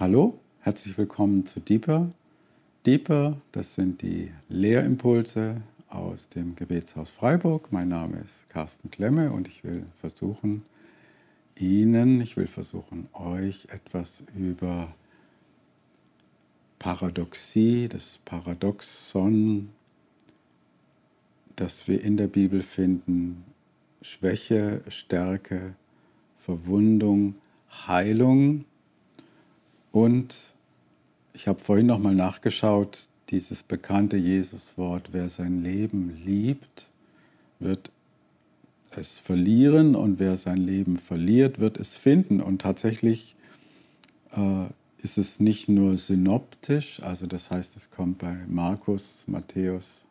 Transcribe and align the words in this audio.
Hallo, 0.00 0.38
herzlich 0.60 0.96
willkommen 0.96 1.44
zu 1.44 1.58
Deeper. 1.58 2.10
Deeper, 2.86 3.36
das 3.50 3.74
sind 3.74 4.00
die 4.00 4.30
Lehrimpulse 4.48 5.60
aus 5.88 6.28
dem 6.28 6.54
Gebetshaus 6.54 7.10
Freiburg. 7.10 7.72
Mein 7.72 7.88
Name 7.88 8.18
ist 8.20 8.48
Carsten 8.48 8.92
Klemme 8.92 9.32
und 9.32 9.48
ich 9.48 9.64
will 9.64 9.86
versuchen, 9.96 10.62
Ihnen, 11.56 12.20
ich 12.20 12.36
will 12.36 12.46
versuchen, 12.46 13.08
euch 13.12 13.66
etwas 13.70 14.22
über 14.36 14.94
Paradoxie, 16.78 17.88
das 17.88 18.20
Paradoxon, 18.24 19.70
das 21.56 21.88
wir 21.88 22.04
in 22.04 22.16
der 22.16 22.28
Bibel 22.28 22.62
finden, 22.62 23.42
Schwäche, 24.02 24.80
Stärke, 24.86 25.74
Verwundung, 26.36 27.34
Heilung 27.88 28.64
und 29.92 30.52
ich 31.32 31.48
habe 31.48 31.62
vorhin 31.62 31.86
nochmal 31.86 32.14
nachgeschaut, 32.14 33.08
dieses 33.30 33.62
bekannte 33.62 34.16
Jesuswort, 34.16 35.10
wer 35.12 35.28
sein 35.28 35.62
Leben 35.62 36.20
liebt, 36.24 36.88
wird 37.58 37.90
es 38.90 39.18
verlieren 39.18 39.94
und 39.94 40.18
wer 40.18 40.36
sein 40.36 40.58
Leben 40.58 40.96
verliert, 40.96 41.60
wird 41.60 41.78
es 41.78 41.94
finden. 41.94 42.40
Und 42.40 42.62
tatsächlich 42.62 43.36
äh, 44.32 44.66
ist 45.02 45.18
es 45.18 45.40
nicht 45.40 45.68
nur 45.68 45.96
synoptisch, 45.96 47.02
also 47.02 47.26
das 47.26 47.50
heißt, 47.50 47.76
es 47.76 47.90
kommt 47.90 48.18
bei 48.18 48.36
Markus, 48.48 49.24
Matthäus 49.28 50.06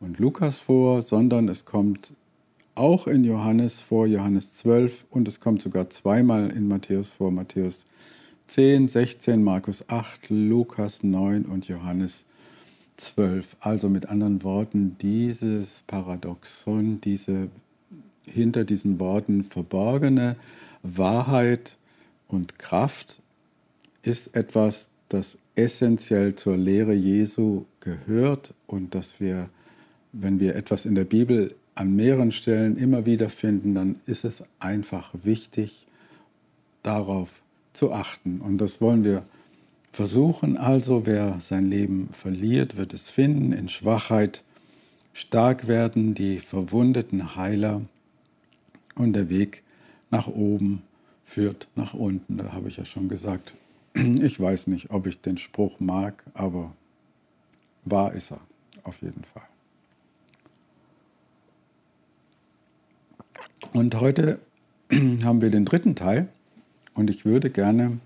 und 0.00 0.18
Lukas 0.18 0.60
vor, 0.60 1.02
sondern 1.02 1.48
es 1.48 1.64
kommt 1.64 2.12
auch 2.74 3.08
in 3.08 3.24
Johannes 3.24 3.80
vor, 3.80 4.06
Johannes 4.06 4.52
12 4.52 5.06
und 5.10 5.26
es 5.26 5.40
kommt 5.40 5.62
sogar 5.62 5.90
zweimal 5.90 6.50
in 6.50 6.68
Matthäus 6.68 7.10
vor, 7.10 7.32
Matthäus 7.32 7.86
10, 8.48 8.88
16, 8.88 9.44
Markus 9.44 9.88
8, 9.90 10.30
Lukas 10.30 11.02
9 11.02 11.44
und 11.44 11.68
Johannes 11.68 12.24
12. 12.96 13.56
Also 13.60 13.90
mit 13.90 14.08
anderen 14.08 14.42
Worten, 14.42 14.96
dieses 15.02 15.84
Paradoxon, 15.86 16.98
diese 17.02 17.50
hinter 18.24 18.64
diesen 18.64 18.98
Worten 19.00 19.44
verborgene 19.44 20.36
Wahrheit 20.82 21.76
und 22.26 22.58
Kraft 22.58 23.20
ist 24.02 24.34
etwas, 24.34 24.88
das 25.10 25.38
essentiell 25.54 26.34
zur 26.34 26.56
Lehre 26.56 26.94
Jesu 26.94 27.66
gehört 27.80 28.54
und 28.66 28.94
dass 28.94 29.20
wir, 29.20 29.50
wenn 30.12 30.40
wir 30.40 30.56
etwas 30.56 30.86
in 30.86 30.94
der 30.94 31.04
Bibel 31.04 31.54
an 31.74 31.94
mehreren 31.94 32.32
Stellen 32.32 32.78
immer 32.78 33.04
wieder 33.04 33.28
finden, 33.28 33.74
dann 33.74 34.00
ist 34.06 34.24
es 34.24 34.42
einfach 34.58 35.12
wichtig, 35.22 35.86
darauf 36.82 37.42
zu 37.78 37.92
achten. 37.92 38.40
Und 38.40 38.58
das 38.58 38.80
wollen 38.80 39.04
wir 39.04 39.24
versuchen. 39.92 40.56
Also, 40.56 41.06
wer 41.06 41.40
sein 41.40 41.70
Leben 41.70 42.08
verliert, 42.12 42.76
wird 42.76 42.92
es 42.92 43.08
finden, 43.08 43.52
in 43.52 43.68
Schwachheit 43.68 44.42
stark 45.12 45.66
werden, 45.66 46.14
die 46.14 46.38
verwundeten 46.38 47.36
Heiler 47.36 47.82
und 48.94 49.14
der 49.14 49.28
Weg 49.28 49.62
nach 50.10 50.26
oben 50.26 50.82
führt 51.24 51.68
nach 51.76 51.94
unten. 51.94 52.36
Da 52.36 52.52
habe 52.52 52.68
ich 52.68 52.76
ja 52.76 52.84
schon 52.84 53.08
gesagt. 53.08 53.54
Ich 53.94 54.38
weiß 54.38 54.68
nicht, 54.68 54.90
ob 54.90 55.06
ich 55.06 55.20
den 55.20 55.38
Spruch 55.38 55.80
mag, 55.80 56.22
aber 56.34 56.72
wahr 57.84 58.12
ist 58.12 58.32
er 58.32 58.40
auf 58.84 59.02
jeden 59.02 59.24
Fall. 59.24 59.42
Und 63.72 63.94
heute 64.00 64.40
haben 65.24 65.40
wir 65.40 65.50
den 65.50 65.64
dritten 65.64 65.94
Teil 65.94 66.28
und 66.98 67.10
ich 67.10 67.24
würde 67.24 67.48
gerne 67.48 68.00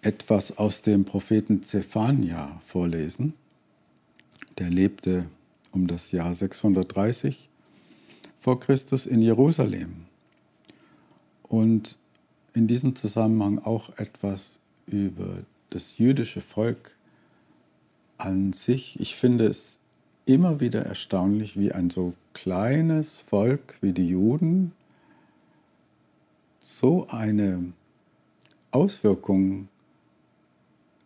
etwas 0.00 0.56
aus 0.56 0.80
dem 0.80 1.04
Propheten 1.04 1.62
Zephania 1.62 2.58
vorlesen. 2.64 3.34
Der 4.56 4.70
lebte 4.70 5.26
um 5.70 5.86
das 5.86 6.12
Jahr 6.12 6.34
630 6.34 7.50
vor 8.40 8.58
Christus 8.58 9.04
in 9.04 9.20
Jerusalem. 9.20 10.06
Und 11.42 11.98
in 12.54 12.68
diesem 12.68 12.96
Zusammenhang 12.96 13.58
auch 13.58 13.98
etwas 13.98 14.58
über 14.86 15.44
das 15.68 15.98
jüdische 15.98 16.40
Volk 16.40 16.96
an 18.16 18.54
sich. 18.54 18.98
Ich 18.98 19.14
finde 19.14 19.44
es 19.44 19.78
immer 20.24 20.60
wieder 20.60 20.86
erstaunlich, 20.86 21.58
wie 21.58 21.70
ein 21.70 21.90
so 21.90 22.14
kleines 22.32 23.20
Volk 23.20 23.76
wie 23.82 23.92
die 23.92 24.08
Juden 24.08 24.72
so 26.62 27.08
eine 27.08 27.72
Auswirkung 28.70 29.68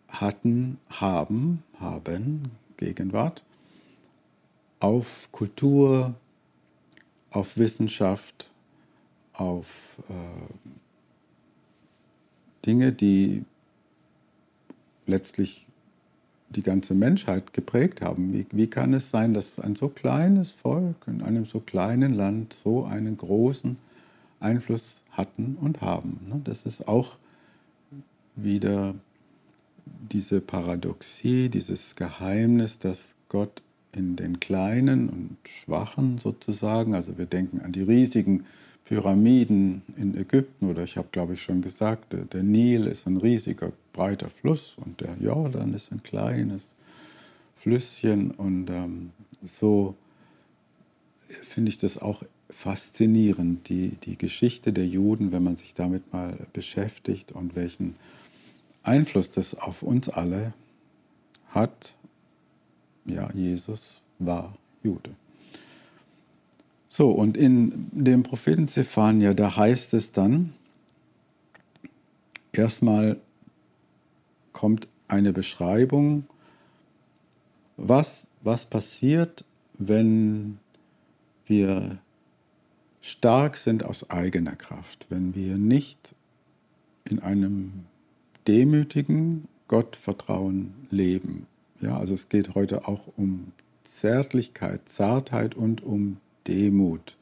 hatten, 0.09 0.79
haben, 0.91 1.63
haben, 1.81 2.43
Gegenwart, 2.77 3.43
auf 4.81 5.31
Kultur, 5.33 6.15
auf 7.31 7.57
Wissenschaft, 7.57 8.51
auf 9.33 9.97
äh, 10.11 10.13
Dinge, 12.67 12.93
die 12.93 13.45
letztlich 15.07 15.67
die 16.51 16.63
ganze 16.63 16.95
Menschheit 16.95 17.55
geprägt 17.55 18.03
haben. 18.03 18.33
Wie, 18.33 18.47
wie 18.53 18.69
kann 18.69 18.93
es 18.93 19.11
sein, 19.11 19.33
dass 19.33 19.59
ein 19.59 19.75
so 19.75 19.89
kleines 19.89 20.53
Volk 20.53 20.97
in 21.07 21.23
einem 21.23 21.47
so 21.47 21.61
kleinen 21.61 22.13
Land 22.13 22.53
so 22.53 22.85
einen 22.85 23.17
großen 23.17 23.79
Einfluss 24.41 25.03
hatten 25.11 25.57
und 25.61 25.81
haben. 25.81 26.21
Ne? 26.29 26.41
Das 26.45 26.67
ist 26.67 26.89
auch 26.89 27.19
wieder 28.35 28.95
diese 30.11 30.41
Paradoxie, 30.41 31.49
dieses 31.49 31.97
Geheimnis, 31.97 32.79
dass 32.79 33.17
Gott 33.29 33.63
in 33.93 34.17
den 34.17 34.41
Kleinen 34.41 35.09
und 35.09 35.37
Schwachen 35.49 36.19
sozusagen, 36.19 36.95
also 36.95 37.17
wir 37.19 37.27
denken 37.27 37.61
an 37.61 37.73
die 37.73 37.83
riesigen 37.83 38.45
Pyramiden 38.85 39.83
in 39.97 40.17
Ägypten 40.17 40.71
oder 40.71 40.85
ich 40.85 40.97
habe 40.97 41.09
glaube 41.11 41.35
ich 41.35 41.43
schon 41.43 41.61
gesagt, 41.61 42.15
der 42.33 42.43
Nil 42.43 42.87
ist 42.87 43.07
ein 43.07 43.17
riesiger 43.17 43.73
breiter 43.93 44.29
Fluss 44.29 44.77
und 44.77 45.01
der 45.01 45.17
Jordan 45.19 45.75
ist 45.75 45.91
ein 45.91 46.03
kleines 46.03 46.77
Flüsschen 47.57 48.31
und 48.31 48.71
ähm, 48.71 49.11
so 49.43 49.97
finde 51.29 51.71
ich 51.71 51.79
das 51.79 51.99
auch 51.99 52.23
faszinierend, 52.51 53.69
die, 53.69 53.97
die 54.03 54.17
Geschichte 54.17 54.73
der 54.73 54.87
Juden, 54.87 55.33
wenn 55.33 55.43
man 55.43 55.57
sich 55.57 55.75
damit 55.75 56.13
mal 56.13 56.47
beschäftigt 56.53 57.33
und 57.33 57.57
welchen 57.57 57.97
Einfluss 58.83 59.31
das 59.31 59.55
auf 59.55 59.83
uns 59.83 60.09
alle 60.09 60.55
hat. 61.49 61.97
Ja, 63.05 63.31
Jesus 63.33 64.01
war 64.19 64.57
Jude. 64.83 65.11
So, 66.89 67.11
und 67.11 67.37
in 67.37 67.89
dem 67.93 68.23
Propheten 68.23 68.69
Zephania, 68.69 69.35
da 69.35 69.57
heißt 69.57 69.93
es 69.95 70.13
dann, 70.13 70.55
erstmal 72.53 73.21
kommt 74.53 74.89
eine 75.09 75.33
Beschreibung, 75.33 76.25
was, 77.77 78.27
was 78.43 78.65
passiert, 78.65 79.45
wenn 79.79 80.59
wir 81.45 81.99
stark 83.07 83.57
sind 83.57 83.85
aus 83.85 84.11
eigener 84.11 84.57
Kraft, 84.57 85.07
wenn 85.11 85.35
wir 85.35 85.57
nicht 85.57 86.15
in 87.05 87.21
einem 87.21 87.85
demütigen 88.49 89.47
Gottvertrauen 89.69 90.75
leben. 90.91 91.47
Ja, 91.81 91.99
also 91.99 92.15
es 92.15 92.29
geht 92.29 92.55
heute 92.55 92.89
auch 92.89 93.09
um 93.17 93.53
Zärtlichkeit, 93.85 94.89
Zartheit 94.89 95.55
und 95.55 95.83
um 95.85 96.19
Demut. 96.47 97.17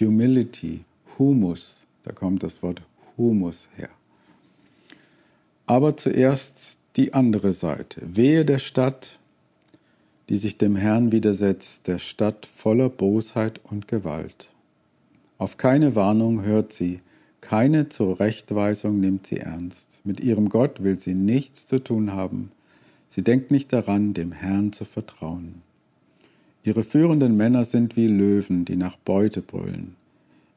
Humility, 0.00 0.84
Humus, 1.18 1.86
da 2.04 2.12
kommt 2.12 2.42
das 2.42 2.62
Wort 2.62 2.82
Humus 3.16 3.68
her. 3.76 3.90
Aber 5.66 5.96
zuerst 5.96 6.78
die 6.96 7.12
andere 7.12 7.52
Seite. 7.52 8.00
Wehe 8.04 8.44
der 8.44 8.58
Stadt, 8.58 9.18
die 10.28 10.36
sich 10.36 10.56
dem 10.56 10.76
Herrn 10.76 11.12
widersetzt, 11.12 11.86
der 11.88 11.98
Stadt 11.98 12.46
voller 12.46 12.88
Bosheit 12.88 13.60
und 13.64 13.88
Gewalt. 13.88 14.53
Auf 15.38 15.56
keine 15.56 15.96
Warnung 15.96 16.42
hört 16.42 16.72
sie, 16.72 17.00
keine 17.40 17.88
Zurechtweisung 17.88 19.00
nimmt 19.00 19.26
sie 19.26 19.38
ernst. 19.38 20.00
Mit 20.04 20.20
ihrem 20.20 20.48
Gott 20.48 20.82
will 20.82 20.98
sie 20.98 21.14
nichts 21.14 21.66
zu 21.66 21.82
tun 21.82 22.12
haben. 22.12 22.52
Sie 23.08 23.22
denkt 23.22 23.50
nicht 23.50 23.72
daran, 23.72 24.14
dem 24.14 24.32
Herrn 24.32 24.72
zu 24.72 24.84
vertrauen. 24.84 25.62
Ihre 26.62 26.82
führenden 26.82 27.36
Männer 27.36 27.66
sind 27.66 27.96
wie 27.96 28.06
Löwen, 28.06 28.64
die 28.64 28.76
nach 28.76 28.96
Beute 28.96 29.42
brüllen. 29.42 29.96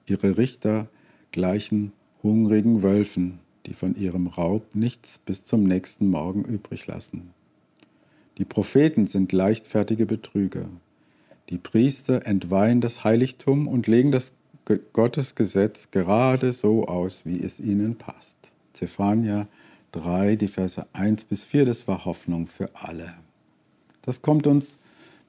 Ihre 0.05 0.37
Richter 0.37 0.87
gleichen 1.33 1.91
hungrigen 2.23 2.81
Wölfen, 2.81 3.39
die 3.65 3.73
von 3.73 3.95
ihrem 3.95 4.27
Raub 4.27 4.63
nichts 4.73 5.17
bis 5.17 5.43
zum 5.43 5.63
nächsten 5.63 6.07
Morgen 6.07 6.45
übrig 6.45 6.87
lassen. 6.87 7.31
Die 8.37 8.45
Propheten 8.45 9.05
sind 9.05 9.33
leichtfertige 9.33 10.05
Betrüger. 10.05 10.69
Die 11.49 11.57
Priester 11.57 12.25
entweihen 12.25 12.79
das 12.79 13.03
Heiligtum 13.03 13.67
und 13.67 13.87
legen 13.87 14.11
das 14.11 14.31
Gottes 14.91 15.35
Gesetz 15.35 15.91
gerade 15.91 16.51
so 16.51 16.85
aus, 16.85 17.25
wie 17.25 17.41
es 17.41 17.59
ihnen 17.59 17.95
passt. 17.95 18.51
Zephania 18.73 19.47
3, 19.93 20.35
die 20.35 20.49
Verse 20.49 20.85
1 20.93 21.25
bis 21.25 21.45
4, 21.45 21.65
das 21.65 21.87
war 21.87 22.03
Hoffnung 22.03 22.47
für 22.47 22.69
alle. 22.73 23.13
Das 24.01 24.21
kommt 24.21 24.45
uns 24.45 24.75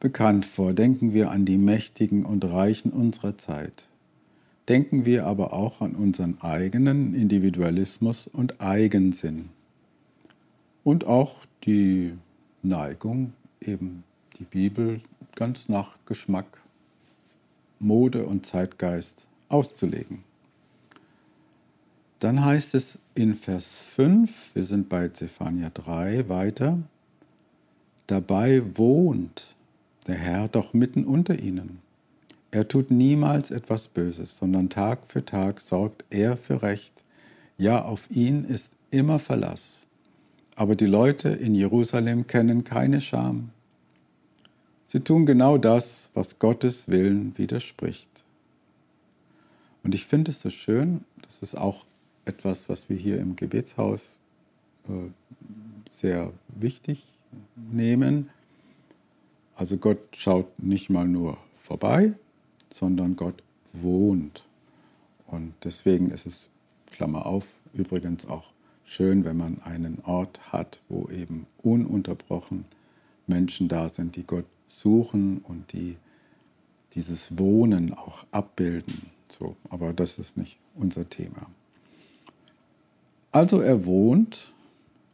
bekannt 0.01 0.45
vor. 0.45 0.73
Denken 0.73 1.15
wir 1.15 1.31
an 1.31 1.45
die 1.45 1.59
Mächtigen 1.59 2.25
und 2.25 2.45
Reichen 2.45 2.93
unserer 2.93 3.39
Zeit. 3.39 3.89
Denken 4.69 5.07
wir 5.07 5.25
aber 5.27 5.53
auch 5.53 5.81
an 5.81 5.95
unseren 5.95 6.41
eigenen 6.41 7.15
Individualismus 7.15 8.27
und 8.27 8.61
Eigensinn. 8.61 9.51
Und 10.83 11.07
auch 11.07 11.37
die 11.65 12.15
Neigung, 12.63 13.33
eben 13.61 14.03
die 14.39 14.45
Bibel 14.45 15.01
ganz 15.37 15.69
nach 15.69 15.97
Geschmack, 16.07 16.61
Mode 17.79 18.27
und 18.27 18.45
Zeitgeist 18.45 19.28
auszulegen. 19.49 20.25
Dann 22.21 22.45
heißt 22.45 22.75
es 22.75 22.99
in 23.15 23.35
Vers 23.37 23.79
5, 23.79 24.55
wir 24.55 24.65
sind 24.65 24.89
bei 24.89 25.09
Zephania 25.09 25.71
3 25.71 26.29
weiter, 26.29 26.79
dabei 28.07 28.63
wohnt 28.77 29.55
der 30.09 30.17
Herr 30.17 30.49
doch 30.49 30.75
mitten 30.75 31.05
unter 31.05 31.39
ihnen. 31.39 31.79
Er 32.51 32.67
tut 32.67 32.91
niemals 32.91 33.51
etwas 33.51 33.89
Böses, 33.89 34.37
sondern 34.37 34.71
Tag 34.71 35.01
für 35.09 35.25
Tag 35.25 35.61
sorgt 35.61 36.05
er 36.11 36.37
für 36.37 36.63
Recht. 36.63 37.05
Ja, 37.59 37.85
auf 37.85 38.11
ihn 38.11 38.45
ist 38.45 38.71
immer 38.91 39.19
Verlass. 39.19 39.87
Aber 40.57 40.75
die 40.75 40.87
Leute 40.87 41.29
in 41.29 41.55
Jerusalem 41.55 42.27
kennen 42.27 42.65
keine 42.65 43.01
Scham. 43.01 43.51
Sie 44.85 45.01
tun 45.01 45.27
genau 45.27 45.59
das, 45.59 46.09
was 46.15 46.39
Gottes 46.39 46.89
Willen 46.89 47.37
widerspricht. 47.37 48.25
Und 49.83 49.95
ich 49.95 50.07
finde 50.07 50.31
es 50.31 50.41
so 50.41 50.51
schön, 50.51 51.05
das 51.23 51.43
ist 51.43 51.57
auch 51.57 51.85
etwas, 52.25 52.69
was 52.69 52.89
wir 52.89 52.97
hier 52.97 53.19
im 53.19 53.37
Gebetshaus 53.37 54.19
äh, 54.89 55.11
sehr 55.89 56.33
wichtig 56.49 57.19
nehmen. 57.57 58.31
Also 59.55 59.77
Gott 59.77 59.99
schaut 60.13 60.59
nicht 60.63 60.91
mal 60.91 61.07
nur 61.07 61.39
vorbei, 61.55 62.15
sondern 62.71 63.17
Gott 63.17 63.43
wohnt. 63.73 64.45
Und 65.27 65.55
deswegen 65.65 66.11
ist 66.11 66.27
es, 66.27 66.49
Klammer 66.91 67.27
auf, 67.27 67.55
übrigens 67.73 68.27
auch 68.27 68.53
schön, 68.85 69.25
wenn 69.25 69.37
man 69.37 69.61
einen 69.63 70.01
Ort 70.05 70.53
hat, 70.53 70.81
wo 70.89 71.09
eben 71.11 71.47
ununterbrochen 71.63 72.65
Menschen 73.27 73.69
da 73.69 73.89
sind, 73.89 74.17
die 74.17 74.25
Gott 74.25 74.47
suchen 74.67 75.39
und 75.39 75.73
die 75.73 75.97
dieses 76.95 77.39
Wohnen 77.39 77.95
auch 77.95 78.25
abbilden. 78.31 79.11
So, 79.29 79.57
aber 79.71 79.93
das 79.93 80.19
ist 80.19 80.37
nicht 80.37 80.59
unser 80.75 81.09
Thema. 81.09 81.47
Also 83.33 83.61
er 83.61 83.85
wohnt 83.85 84.53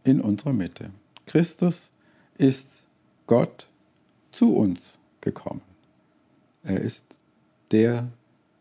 in 0.05 0.21
unserer 0.21 0.53
Mitte. 0.53 0.91
Christus 1.27 1.91
ist 2.39 2.85
Gott 3.27 3.69
zu 4.31 4.55
uns 4.55 4.99
gekommen. 5.21 5.63
Er 6.63 6.81
ist 6.81 7.19
der 7.71 8.09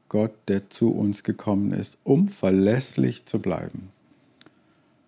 Gott, 0.09 0.33
der 0.47 0.69
zu 0.69 0.91
uns 0.91 1.23
gekommen 1.23 1.71
ist, 1.71 1.97
um 2.03 2.27
verlässlich 2.27 3.25
zu 3.25 3.39
bleiben. 3.39 3.89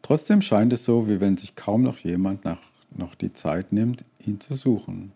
Trotzdem 0.01 0.42
scheint 0.42 0.74
es 0.74 0.86
so, 0.86 1.07
wie 1.07 1.19
wenn 1.19 1.38
sich 1.38 1.56
kaum 1.56 1.81
noch 1.81 1.97
jemand 2.00 2.45
nach, 2.45 2.62
noch 2.95 3.15
die 3.15 3.33
Zeit 3.33 3.71
nimmt, 3.71 4.06
ihn 4.25 4.39
zu 4.39 4.56
suchen. 4.56 5.12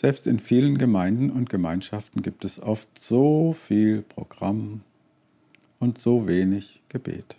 Selbst 0.00 0.28
in 0.28 0.38
vielen 0.38 0.78
Gemeinden 0.78 1.28
und 1.28 1.50
Gemeinschaften 1.50 2.22
gibt 2.22 2.44
es 2.44 2.62
oft 2.62 2.96
so 2.96 3.52
viel 3.52 4.02
Programm 4.02 4.82
und 5.80 5.98
so 5.98 6.28
wenig 6.28 6.80
Gebet. 6.88 7.36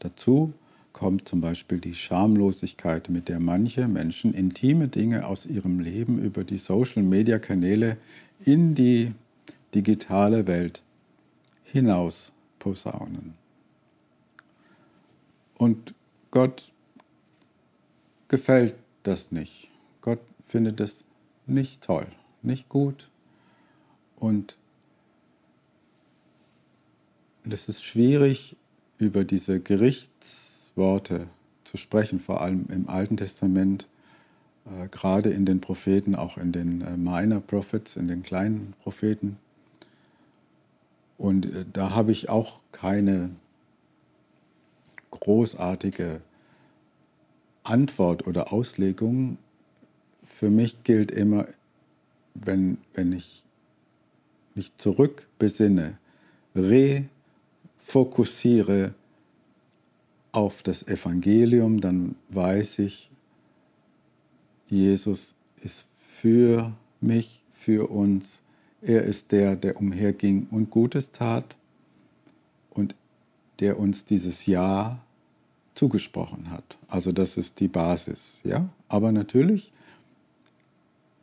Dazu 0.00 0.54
kommt 0.92 1.28
zum 1.28 1.40
Beispiel 1.40 1.78
die 1.78 1.94
Schamlosigkeit, 1.94 3.10
mit 3.10 3.28
der 3.28 3.38
manche 3.38 3.86
Menschen 3.86 4.34
intime 4.34 4.88
Dinge 4.88 5.24
aus 5.24 5.46
ihrem 5.46 5.78
Leben 5.78 6.20
über 6.20 6.42
die 6.42 6.58
Social-Media-Kanäle 6.58 7.96
in 8.44 8.74
die 8.74 9.12
digitale 9.72 10.48
Welt 10.48 10.82
hinaus 11.62 12.32
posaunen. 12.58 13.34
Und 15.56 15.94
Gott 16.32 16.72
gefällt 18.26 18.74
das 19.04 19.30
nicht. 19.30 19.70
Gott 20.00 20.18
findet 20.44 20.80
es 20.80 21.06
nicht 21.46 21.82
toll, 21.82 22.06
nicht 22.42 22.68
gut. 22.68 23.10
Und 24.16 24.56
es 27.44 27.68
ist 27.68 27.84
schwierig, 27.84 28.56
über 28.98 29.24
diese 29.24 29.60
Gerichtsworte 29.60 31.26
zu 31.64 31.76
sprechen, 31.76 32.20
vor 32.20 32.40
allem 32.40 32.66
im 32.68 32.88
Alten 32.88 33.16
Testament, 33.16 33.88
äh, 34.66 34.88
gerade 34.88 35.30
in 35.30 35.44
den 35.44 35.60
Propheten, 35.60 36.14
auch 36.14 36.38
in 36.38 36.52
den 36.52 36.82
äh, 36.82 36.96
Minor 36.96 37.40
Prophets, 37.40 37.96
in 37.96 38.06
den 38.06 38.22
kleinen 38.22 38.74
Propheten. 38.82 39.38
Und 41.18 41.46
äh, 41.46 41.64
da 41.72 41.90
habe 41.90 42.12
ich 42.12 42.28
auch 42.28 42.60
keine 42.70 43.30
großartige 45.10 46.20
Antwort 47.64 48.26
oder 48.26 48.52
Auslegung. 48.52 49.38
Für 50.32 50.48
mich 50.48 50.82
gilt 50.82 51.10
immer, 51.10 51.46
wenn, 52.32 52.78
wenn 52.94 53.12
ich 53.12 53.44
mich 54.54 54.74
zurückbesinne, 54.78 55.98
refokussiere 56.56 58.94
auf 60.32 60.62
das 60.62 60.88
Evangelium, 60.88 61.82
dann 61.82 62.14
weiß 62.30 62.78
ich, 62.78 63.10
Jesus 64.68 65.34
ist 65.62 65.84
für 65.98 66.72
mich, 67.02 67.42
für 67.52 67.90
uns. 67.90 68.42
Er 68.80 69.04
ist 69.04 69.32
der, 69.32 69.54
der 69.54 69.76
umherging 69.76 70.46
und 70.50 70.70
Gutes 70.70 71.12
tat 71.12 71.58
und 72.70 72.94
der 73.60 73.78
uns 73.78 74.06
dieses 74.06 74.46
Ja 74.46 75.04
zugesprochen 75.74 76.50
hat. 76.50 76.78
Also 76.88 77.12
das 77.12 77.36
ist 77.36 77.60
die 77.60 77.68
Basis, 77.68 78.40
ja. 78.44 78.70
Aber 78.88 79.12
natürlich 79.12 79.72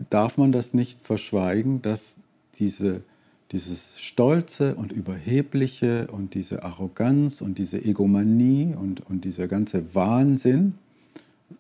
darf 0.10 0.38
man 0.38 0.51
das 0.51 0.74
nicht 0.74 1.06
verschweigen, 1.06 1.81
dass 1.81 2.18
diese, 2.56 3.01
dieses 3.51 4.00
Stolze 4.00 4.75
und 4.75 4.92
Überhebliche 4.92 6.07
und 6.07 6.34
diese 6.34 6.63
Arroganz 6.63 7.42
und 7.42 7.57
diese 7.57 7.84
Egomanie 7.84 8.75
und, 8.80 9.07
und 9.10 9.25
dieser 9.25 9.48
ganze 9.48 9.94
Wahnsinn, 9.94 10.75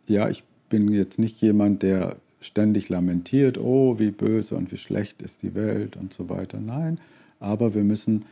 ja, 0.07 0.29
ich 0.29 0.43
bin 0.69 0.91
jetzt 0.91 1.19
nicht 1.19 1.41
jemand, 1.41 1.83
der 1.83 2.17
ständig 2.41 2.89
lamentiert, 2.89 3.57
oh, 3.57 3.99
wie 3.99 4.11
böse 4.11 4.55
und 4.55 4.71
wie 4.71 4.77
schlecht 4.77 5.21
ist 5.21 5.43
die 5.43 5.55
Welt 5.55 5.97
und 5.97 6.13
so 6.13 6.29
weiter. 6.29 6.59
Nein, 6.59 6.99
aber 7.39 7.73
wir 7.73 7.83
müssen 7.83 8.25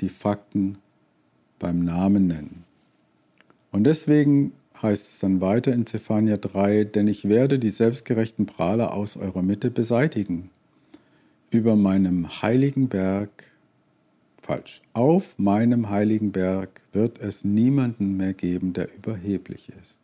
die 0.00 0.08
Fakten 0.08 0.78
beim 1.58 1.84
Namen 1.84 2.26
nennen. 2.26 2.64
Und 3.70 3.84
deswegen 3.84 4.52
heißt 4.82 5.06
es 5.06 5.18
dann 5.18 5.40
weiter 5.40 5.72
in 5.72 5.86
Zephania 5.86 6.36
3, 6.36 6.84
denn 6.84 7.08
ich 7.08 7.28
werde 7.28 7.58
die 7.58 7.70
selbstgerechten 7.70 8.46
Prahler 8.46 8.94
aus 8.94 9.16
eurer 9.16 9.42
Mitte 9.42 9.70
beseitigen. 9.70 10.50
Über 11.50 11.76
meinem 11.76 12.42
heiligen 12.42 12.88
Berg, 12.88 13.50
falsch, 14.40 14.82
auf 14.92 15.38
meinem 15.38 15.88
heiligen 15.88 16.32
Berg 16.32 16.82
wird 16.92 17.20
es 17.20 17.44
niemanden 17.44 18.16
mehr 18.16 18.34
geben, 18.34 18.72
der 18.72 18.94
überheblich 18.94 19.70
ist. 19.80 20.00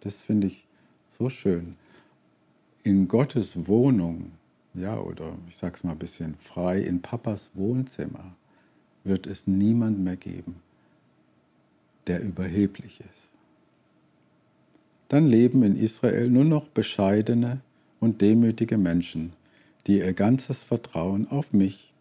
Das 0.00 0.18
finde 0.18 0.48
ich 0.48 0.66
so 1.04 1.28
schön. 1.28 1.76
In 2.82 3.08
Gottes 3.08 3.66
Wohnung, 3.66 4.32
ja, 4.74 4.98
oder 4.98 5.36
ich 5.48 5.56
sage 5.56 5.74
es 5.74 5.84
mal 5.84 5.92
ein 5.92 5.98
bisschen 5.98 6.34
frei, 6.36 6.80
in 6.80 7.00
Papas 7.00 7.50
Wohnzimmer 7.54 8.36
wird 9.04 9.26
es 9.26 9.46
niemand 9.46 10.00
mehr 10.00 10.16
geben, 10.16 10.56
der 12.06 12.22
überheblich 12.22 13.00
ist. 13.00 13.35
Dann 15.08 15.26
leben 15.26 15.62
in 15.62 15.76
Israel 15.76 16.28
nur 16.28 16.44
noch 16.44 16.66
bescheidene 16.68 17.60
und 18.00 18.20
demütige 18.20 18.78
Menschen, 18.78 19.32
die 19.86 19.98
ihr 19.98 20.12
ganzes 20.12 20.62
Vertrauen 20.62 21.28
auf 21.28 21.52
mich, 21.52 21.92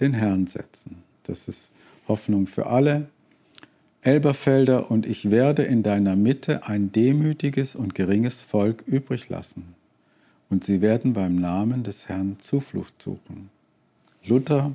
den 0.00 0.14
Herrn, 0.14 0.46
setzen. 0.46 1.02
Das 1.24 1.48
ist 1.48 1.70
Hoffnung 2.06 2.46
für 2.46 2.66
alle, 2.66 3.08
Elberfelder, 4.02 4.90
und 4.90 5.06
ich 5.06 5.30
werde 5.30 5.62
in 5.62 5.82
deiner 5.82 6.14
Mitte 6.14 6.66
ein 6.66 6.92
demütiges 6.92 7.74
und 7.74 7.94
geringes 7.94 8.42
Volk 8.42 8.84
übrig 8.86 9.30
lassen, 9.30 9.74
und 10.50 10.62
sie 10.62 10.82
werden 10.82 11.14
beim 11.14 11.36
Namen 11.36 11.82
des 11.82 12.08
Herrn 12.08 12.36
Zuflucht 12.38 13.00
suchen. 13.00 13.48
Luther 14.26 14.72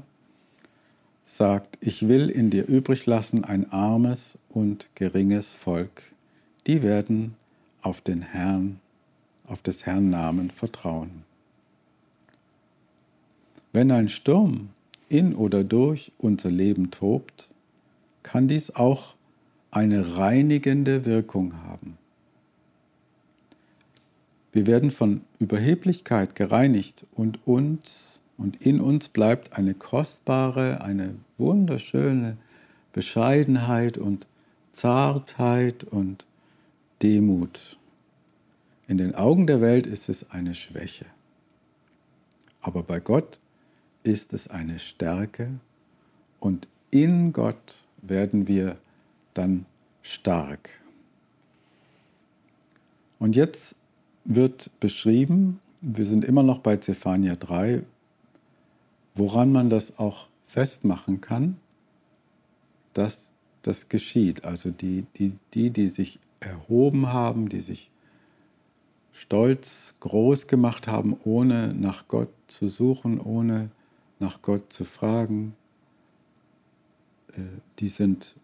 sagt, 1.23 1.77
ich 1.79 2.07
will 2.07 2.29
in 2.29 2.49
dir 2.49 2.65
übrig 2.67 3.05
lassen 3.05 3.43
ein 3.43 3.71
armes 3.71 4.39
und 4.49 4.89
geringes 4.95 5.53
Volk, 5.53 6.11
die 6.65 6.81
werden 6.81 7.35
auf 7.81 8.01
den 8.01 8.21
Herrn, 8.21 8.79
auf 9.47 9.61
des 9.61 9.85
Herrn 9.85 10.09
Namen 10.09 10.49
vertrauen. 10.49 11.23
Wenn 13.71 13.91
ein 13.91 14.09
Sturm 14.09 14.69
in 15.09 15.35
oder 15.35 15.63
durch 15.63 16.11
unser 16.17 16.49
Leben 16.49 16.91
tobt, 16.91 17.49
kann 18.23 18.47
dies 18.47 18.75
auch 18.75 19.15
eine 19.71 20.17
reinigende 20.17 21.05
Wirkung 21.05 21.53
haben. 21.63 21.97
Wir 24.51 24.65
werden 24.65 24.89
von 24.89 25.21
Überheblichkeit 25.39 26.35
gereinigt 26.35 27.05
und 27.13 27.45
uns 27.45 28.21
und 28.37 28.63
in 28.63 28.79
uns 28.79 29.09
bleibt 29.09 29.53
eine 29.57 29.73
kostbare, 29.73 30.81
eine 30.81 31.15
wunderschöne 31.37 32.37
Bescheidenheit 32.93 33.97
und 33.97 34.27
Zartheit 34.71 35.83
und 35.83 36.25
Demut. 37.01 37.77
In 38.87 38.97
den 38.97 39.15
Augen 39.15 39.47
der 39.47 39.61
Welt 39.61 39.87
ist 39.87 40.09
es 40.09 40.29
eine 40.31 40.53
Schwäche. 40.53 41.05
Aber 42.61 42.83
bei 42.83 42.99
Gott 42.99 43.39
ist 44.03 44.33
es 44.33 44.47
eine 44.47 44.79
Stärke 44.79 45.59
und 46.39 46.67
in 46.91 47.33
Gott 47.33 47.83
werden 48.01 48.47
wir 48.47 48.77
dann 49.33 49.65
stark. 50.01 50.69
Und 53.19 53.35
jetzt 53.35 53.75
wird 54.25 54.71
beschrieben, 54.79 55.59
wir 55.81 56.05
sind 56.05 56.25
immer 56.25 56.43
noch 56.43 56.59
bei 56.59 56.77
Zephania 56.77 57.35
3, 57.35 57.83
woran 59.15 59.51
man 59.51 59.69
das 59.69 59.97
auch 59.99 60.27
festmachen 60.45 61.21
kann, 61.21 61.57
dass 62.93 63.31
das 63.61 63.89
geschieht. 63.89 64.45
Also 64.45 64.71
die, 64.71 65.05
die, 65.17 65.33
die, 65.53 65.69
die 65.69 65.89
sich 65.89 66.19
erhoben 66.39 67.11
haben, 67.11 67.49
die 67.49 67.59
sich 67.59 67.89
stolz 69.11 69.95
groß 69.99 70.47
gemacht 70.47 70.87
haben, 70.87 71.17
ohne 71.23 71.73
nach 71.73 72.07
Gott 72.07 72.29
zu 72.47 72.69
suchen, 72.69 73.19
ohne 73.19 73.69
nach 74.19 74.41
Gott 74.41 74.71
zu 74.71 74.85
fragen, 74.85 75.55
äh, 77.33 77.41
die 77.79 77.89
sind 77.89 78.35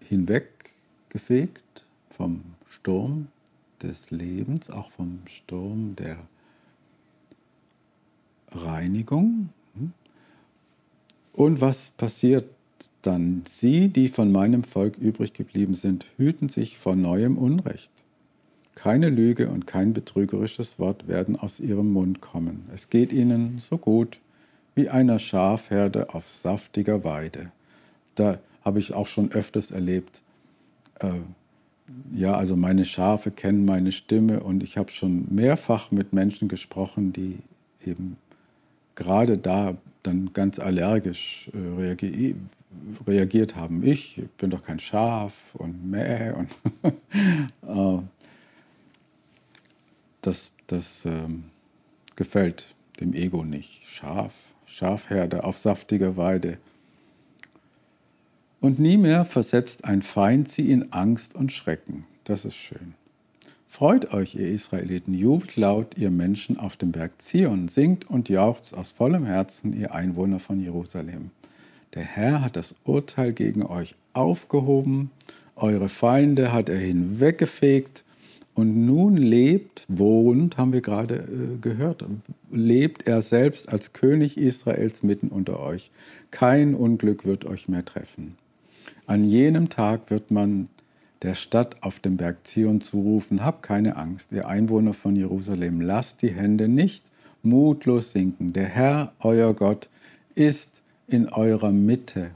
hinweggefegt 0.00 1.84
vom 2.10 2.42
Sturm 2.68 3.28
des 3.80 4.10
Lebens, 4.10 4.70
auch 4.70 4.90
vom 4.90 5.20
Sturm 5.26 5.96
der 5.96 6.18
Reinigung. 8.50 9.50
Und 11.32 11.60
was 11.60 11.90
passiert 11.90 12.44
dann? 13.02 13.42
Sie, 13.46 13.88
die 13.88 14.08
von 14.08 14.32
meinem 14.32 14.64
Volk 14.64 14.98
übrig 14.98 15.32
geblieben 15.32 15.74
sind, 15.74 16.06
hüten 16.16 16.48
sich 16.48 16.78
vor 16.78 16.96
neuem 16.96 17.38
Unrecht. 17.38 17.92
Keine 18.74 19.10
Lüge 19.10 19.48
und 19.50 19.66
kein 19.66 19.92
betrügerisches 19.92 20.78
Wort 20.78 21.06
werden 21.06 21.36
aus 21.36 21.60
ihrem 21.60 21.92
Mund 21.92 22.20
kommen. 22.20 22.64
Es 22.72 22.88
geht 22.88 23.12
ihnen 23.12 23.58
so 23.58 23.78
gut 23.78 24.20
wie 24.74 24.88
einer 24.88 25.18
Schafherde 25.18 26.14
auf 26.14 26.28
saftiger 26.28 27.04
Weide. 27.04 27.52
Da 28.14 28.38
habe 28.64 28.78
ich 28.78 28.94
auch 28.94 29.06
schon 29.06 29.30
öfters 29.32 29.70
erlebt. 29.70 30.22
Äh, 31.00 31.20
ja, 32.12 32.34
also 32.34 32.56
meine 32.56 32.84
Schafe 32.84 33.30
kennen 33.30 33.64
meine 33.64 33.92
Stimme 33.92 34.40
und 34.40 34.62
ich 34.62 34.78
habe 34.78 34.90
schon 34.90 35.26
mehrfach 35.30 35.90
mit 35.90 36.12
Menschen 36.12 36.48
gesprochen, 36.48 37.12
die 37.12 37.38
eben 37.84 38.16
gerade 38.94 39.36
da 39.36 39.76
dann 40.02 40.32
ganz 40.32 40.58
allergisch 40.58 41.50
äh, 41.54 41.80
reagi 41.80 42.36
reagiert 43.06 43.54
haben. 43.54 43.82
Ich 43.82 44.22
bin 44.38 44.50
doch 44.50 44.62
kein 44.62 44.78
Schaf 44.78 45.54
und 45.54 45.90
mäh 45.90 46.32
und 46.32 46.48
äh, 48.02 48.02
das, 50.22 50.52
das 50.66 51.04
ähm, 51.04 51.44
gefällt 52.16 52.74
dem 53.00 53.12
Ego 53.12 53.44
nicht. 53.44 53.82
Schaf, 53.86 54.54
Schafherde 54.66 55.44
auf 55.44 55.58
saftiger 55.58 56.16
Weide. 56.16 56.58
Und 58.60 58.78
nie 58.78 58.96
mehr 58.96 59.24
versetzt 59.24 59.84
ein 59.84 60.02
Feind 60.02 60.48
sie 60.48 60.70
in 60.70 60.92
Angst 60.92 61.34
und 61.34 61.52
Schrecken. 61.52 62.06
Das 62.24 62.44
ist 62.44 62.56
schön. 62.56 62.94
Freut 63.82 64.14
euch, 64.14 64.36
ihr 64.36 64.46
Israeliten, 64.46 65.12
jubelt 65.12 65.56
laut, 65.56 65.98
ihr 65.98 66.12
Menschen 66.12 66.56
auf 66.56 66.76
dem 66.76 66.92
Berg 66.92 67.20
Zion, 67.20 67.66
singt 67.66 68.08
und 68.08 68.28
jauchzt 68.28 68.76
aus 68.76 68.92
vollem 68.92 69.24
Herzen, 69.24 69.72
ihr 69.72 69.92
Einwohner 69.92 70.38
von 70.38 70.60
Jerusalem. 70.60 71.32
Der 71.94 72.04
Herr 72.04 72.42
hat 72.42 72.54
das 72.54 72.76
Urteil 72.84 73.32
gegen 73.32 73.66
euch 73.66 73.96
aufgehoben, 74.12 75.10
eure 75.56 75.88
Feinde 75.88 76.52
hat 76.52 76.68
er 76.68 76.78
hinweggefegt 76.78 78.04
und 78.54 78.86
nun 78.86 79.16
lebt, 79.16 79.84
wohnt, 79.88 80.58
haben 80.58 80.72
wir 80.72 80.80
gerade 80.80 81.16
äh, 81.16 81.58
gehört, 81.60 82.04
lebt 82.52 83.08
er 83.08 83.20
selbst 83.20 83.68
als 83.68 83.92
König 83.92 84.38
Israels 84.38 85.02
mitten 85.02 85.26
unter 85.26 85.58
euch. 85.58 85.90
Kein 86.30 86.76
Unglück 86.76 87.24
wird 87.24 87.46
euch 87.46 87.68
mehr 87.68 87.84
treffen. 87.84 88.36
An 89.06 89.24
jenem 89.24 89.70
Tag 89.70 90.08
wird 90.08 90.30
man 90.30 90.68
der 91.22 91.34
Stadt 91.34 91.82
auf 91.82 92.00
dem 92.00 92.16
Berg 92.16 92.46
Zion 92.46 92.80
zurufen, 92.80 93.44
habt 93.44 93.62
keine 93.62 93.96
Angst, 93.96 94.32
ihr 94.32 94.48
Einwohner 94.48 94.94
von 94.94 95.16
Jerusalem, 95.16 95.80
lasst 95.80 96.22
die 96.22 96.32
Hände 96.32 96.68
nicht 96.68 97.10
mutlos 97.42 98.12
sinken. 98.12 98.52
Der 98.52 98.66
Herr, 98.66 99.12
euer 99.20 99.54
Gott, 99.54 99.88
ist 100.34 100.82
in 101.06 101.28
eurer 101.28 101.72
Mitte 101.72 102.30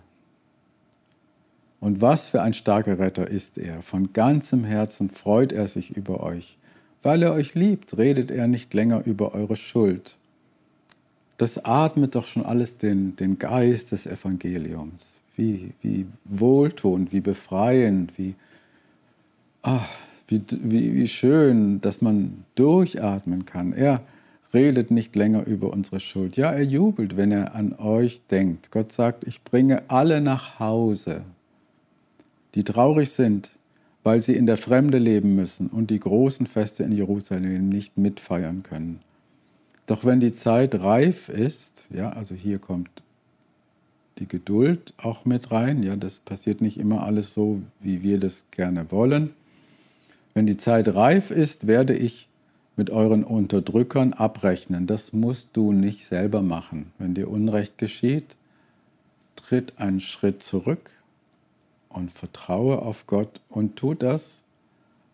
und 1.81 2.00
was 2.00 2.28
für 2.28 2.43
ein 2.43 2.55
starker 2.55 2.99
Retter 2.99 3.28
ist 3.28 3.59
er. 3.59 3.83
Von 3.83 4.12
ganzem 4.12 4.64
Herzen 4.64 5.11
freut 5.11 5.52
er 5.52 5.69
sich 5.69 5.97
über 5.97 6.23
euch. 6.23 6.57
Weil 7.02 7.23
er 7.23 7.33
euch 7.33 7.55
liebt, 7.55 7.97
redet 7.97 8.31
er 8.31 8.49
nicht 8.49 8.75
länger 8.75 9.05
über 9.05 9.35
eure 9.35 9.57
Schuld. 9.57 10.19
Das 11.37 11.64
atmet 11.64 12.14
doch 12.14 12.26
schon 12.26 12.45
alles 12.45 12.78
den, 12.78 13.14
den 13.16 13.38
Geist 13.38 13.93
des 13.93 14.07
Evangeliums. 14.07 15.23
Wie, 15.37 15.75
wie 15.83 16.07
wohltuend, 16.25 17.12
wie 17.12 17.21
befreiend, 17.21 18.16
wie, 18.19 18.35
ach, 19.66 19.88
wie, 20.28 20.42
wie, 20.50 20.94
wie 20.94 21.08
schön, 21.08 21.80
dass 21.80 22.00
man 22.00 22.44
durchatmen 22.54 23.44
kann. 23.44 23.73
Er 23.73 24.00
redet 24.54 24.90
nicht 24.90 25.14
länger 25.14 25.46
über 25.46 25.73
unsere 25.73 26.00
Schuld. 26.00 26.37
Ja, 26.37 26.50
er 26.52 26.64
jubelt, 26.64 27.16
wenn 27.16 27.30
er 27.30 27.54
an 27.54 27.75
euch 27.78 28.23
denkt. 28.26 28.70
Gott 28.70 28.90
sagt, 28.92 29.26
ich 29.26 29.42
bringe 29.42 29.82
alle 29.88 30.20
nach 30.20 30.58
Hause 30.58 31.25
die 32.56 32.64
traurig 32.64 33.11
sind, 33.11 33.54
weil 34.02 34.20
sie 34.20 34.35
in 34.35 34.46
der 34.46 34.56
Fremde 34.56 34.99
leben 34.99 35.37
müssen 35.37 35.68
und 35.68 35.90
die 35.90 36.00
großen 36.00 36.46
Feste 36.46 36.82
in 36.82 36.92
Jerusalem 36.92 37.68
nicht 37.68 37.99
mitfeiern 37.99 38.62
können. 38.62 39.00
Doch 39.87 40.04
wenn 40.04 40.20
die 40.20 40.32
Zeit 40.32 40.75
reif 40.75 41.28
ist, 41.28 41.88
ja, 41.94 42.11
also 42.11 42.35
hier 42.35 42.58
kommt 42.58 42.90
die 44.18 44.26
Geduld 44.26 44.94
auch 44.96 45.26
mit 45.26 45.52
rein, 45.52 45.82
ja, 45.82 45.96
das 45.96 46.18
passiert 46.18 46.62
nicht 46.62 46.78
immer 46.78 47.02
alles 47.02 47.35
so, 47.35 47.61
wie 47.80 48.02
wir 48.02 48.18
das 48.18 48.46
gerne 48.50 48.90
wollen. 48.90 49.35
Wenn 50.37 50.45
die 50.45 50.59
Zeit 50.59 50.95
reif 50.95 51.31
ist, 51.31 51.66
werde 51.66 51.97
ich 51.97 52.28
mit 52.76 52.90
euren 52.90 53.25
Unterdrückern 53.25 54.12
abrechnen. 54.12 54.87
Das 54.87 55.14
musst 55.14 55.49
du 55.55 55.73
nicht 55.73 56.05
selber 56.05 56.43
machen. 56.43 56.93
Wenn 56.99 57.14
dir 57.14 57.31
Unrecht 57.31 57.78
geschieht, 57.78 58.37
tritt 59.35 59.73
einen 59.78 60.00
Schritt 60.00 60.43
zurück 60.43 60.90
und 61.88 62.12
vertraue 62.12 62.83
auf 62.83 63.07
Gott 63.07 63.40
und 63.49 63.76
tu 63.76 63.95
das, 63.95 64.45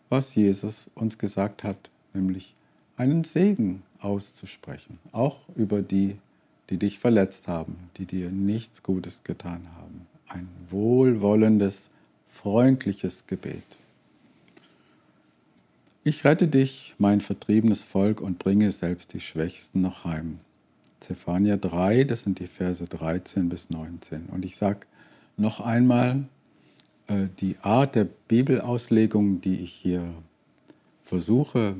was 0.09 0.35
Jesus 0.35 0.91
uns 0.97 1.19
gesagt 1.19 1.63
hat, 1.63 1.93
nämlich 2.15 2.57
einen 2.97 3.23
Segen 3.23 3.85
auszusprechen, 4.01 4.99
auch 5.13 5.39
über 5.55 5.83
die, 5.83 6.17
die 6.69 6.79
dich 6.79 6.99
verletzt 6.99 7.47
haben, 7.47 7.77
die 7.97 8.07
dir 8.07 8.33
nichts 8.33 8.83
Gutes 8.83 9.23
getan 9.23 9.69
haben. 9.77 10.09
Ein 10.27 10.49
wohlwollendes, 10.69 11.91
freundliches 12.27 13.29
Gebet. 13.29 13.79
Ich 16.05 16.25
rette 16.25 16.49
dich, 16.49 16.97
mein 16.99 17.21
vertriebenes 17.21 17.85
Volk, 17.85 18.21
und 18.21 18.41
bringe 18.41 18.73
selbst 18.73 19.13
die 19.13 19.21
Schwächsten 19.21 19.83
noch 19.83 20.03
heim. 20.03 20.41
Zephania 20.99 21.57
3, 21.57 22.03
das 22.03 22.25
sind 22.25 22.41
die 22.41 22.49
Verse 22.49 22.85
13 22.85 23.49
bis 23.49 23.71
19. 23.71 24.27
Und 24.27 24.45
ich 24.45 24.57
sage 24.57 24.81
noch 25.37 25.61
einmal, 25.61 26.25
äh, 27.07 27.29
die 27.39 27.57
Art 27.63 27.95
der 27.95 28.09
Bibelauslegung, 28.27 29.41
die 29.43 29.61
ich 29.61 29.73
hier 29.73 30.13
versuche 31.05 31.77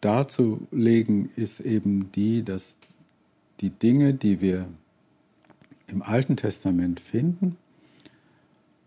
darzulegen, 0.00 1.30
ist 1.34 1.58
eben 1.58 2.12
die, 2.12 2.44
dass 2.44 2.76
die 3.60 3.70
Dinge, 3.70 4.14
die 4.14 4.40
wir 4.40 4.68
im 5.88 6.02
Alten 6.02 6.36
Testament 6.36 7.00
finden, 7.00 7.56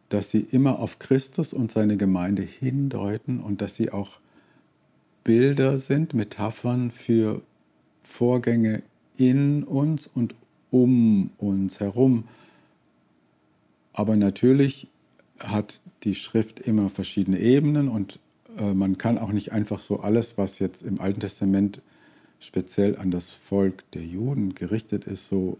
dass 0.07 0.31
sie 0.31 0.41
immer 0.41 0.79
auf 0.79 0.97
Christus 0.99 1.51
und 1.51 1.73
seine 1.73 1.97
Gemeinde 1.97 2.41
hindeuten 2.41 3.41
und 3.41 3.61
dass 3.61 3.75
sie 3.75 3.91
auch 3.91 4.19
Bilder 5.25 5.79
sind, 5.79 6.13
Metaphern 6.13 6.91
für 6.91 7.41
Vorgänge 8.03 8.83
in 9.17 9.63
uns 9.63 10.07
und 10.07 10.35
um 10.71 11.31
uns 11.37 11.81
herum. 11.81 12.25
Aber 13.91 14.15
natürlich 14.15 14.87
hat 15.39 15.81
die 16.03 16.15
Schrift 16.15 16.61
immer 16.61 16.89
verschiedene 16.89 17.39
Ebenen 17.39 17.89
und 17.89 18.19
äh, 18.57 18.73
man 18.73 18.97
kann 18.97 19.17
auch 19.17 19.31
nicht 19.31 19.51
einfach 19.51 19.79
so 19.79 19.99
alles, 19.99 20.37
was 20.37 20.59
jetzt 20.59 20.83
im 20.83 21.01
Alten 21.01 21.19
Testament 21.19 21.81
speziell 22.39 22.97
an 22.97 23.11
das 23.11 23.33
Volk 23.33 23.89
der 23.91 24.03
Juden 24.03 24.53
gerichtet 24.53 25.05
ist, 25.05 25.27
so, 25.27 25.57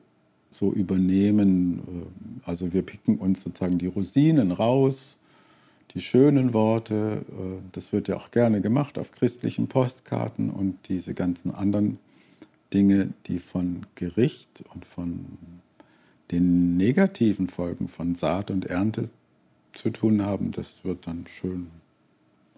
so 0.52 0.72
übernehmen. 0.72 1.80
Äh, 1.80 2.50
also 2.50 2.72
wir 2.72 2.84
picken 2.84 3.18
uns 3.18 3.42
sozusagen 3.42 3.80
die 3.80 3.88
Rosinen 3.88 4.52
raus, 4.52 5.18
die 5.96 6.02
schönen 6.02 6.54
Worte. 6.54 7.25
Äh, 7.30 7.62
das 7.72 7.92
wird 7.92 8.08
ja 8.08 8.18
auch 8.18 8.30
gerne 8.30 8.62
gemacht 8.62 9.00
auf 9.00 9.12
christlichen 9.12 9.68
Postkarten 9.68 10.52
und 10.52 10.90
diese 10.90 11.14
ganzen 11.14 11.56
anderen 11.56 11.98
Dinge, 12.74 13.14
die 13.28 13.40
von 13.40 13.86
Gericht 13.96 14.64
und 14.74 14.86
von 14.86 15.38
den 16.32 16.78
negativen 16.78 17.48
Folgen 17.48 17.88
von 17.88 18.16
Saat 18.16 18.52
und 18.52 18.66
Ernte 18.66 19.10
zu 19.74 19.90
tun 19.90 20.22
haben, 20.22 20.52
das 20.52 20.84
wird 20.84 21.08
dann 21.08 21.25
schön 21.28 21.68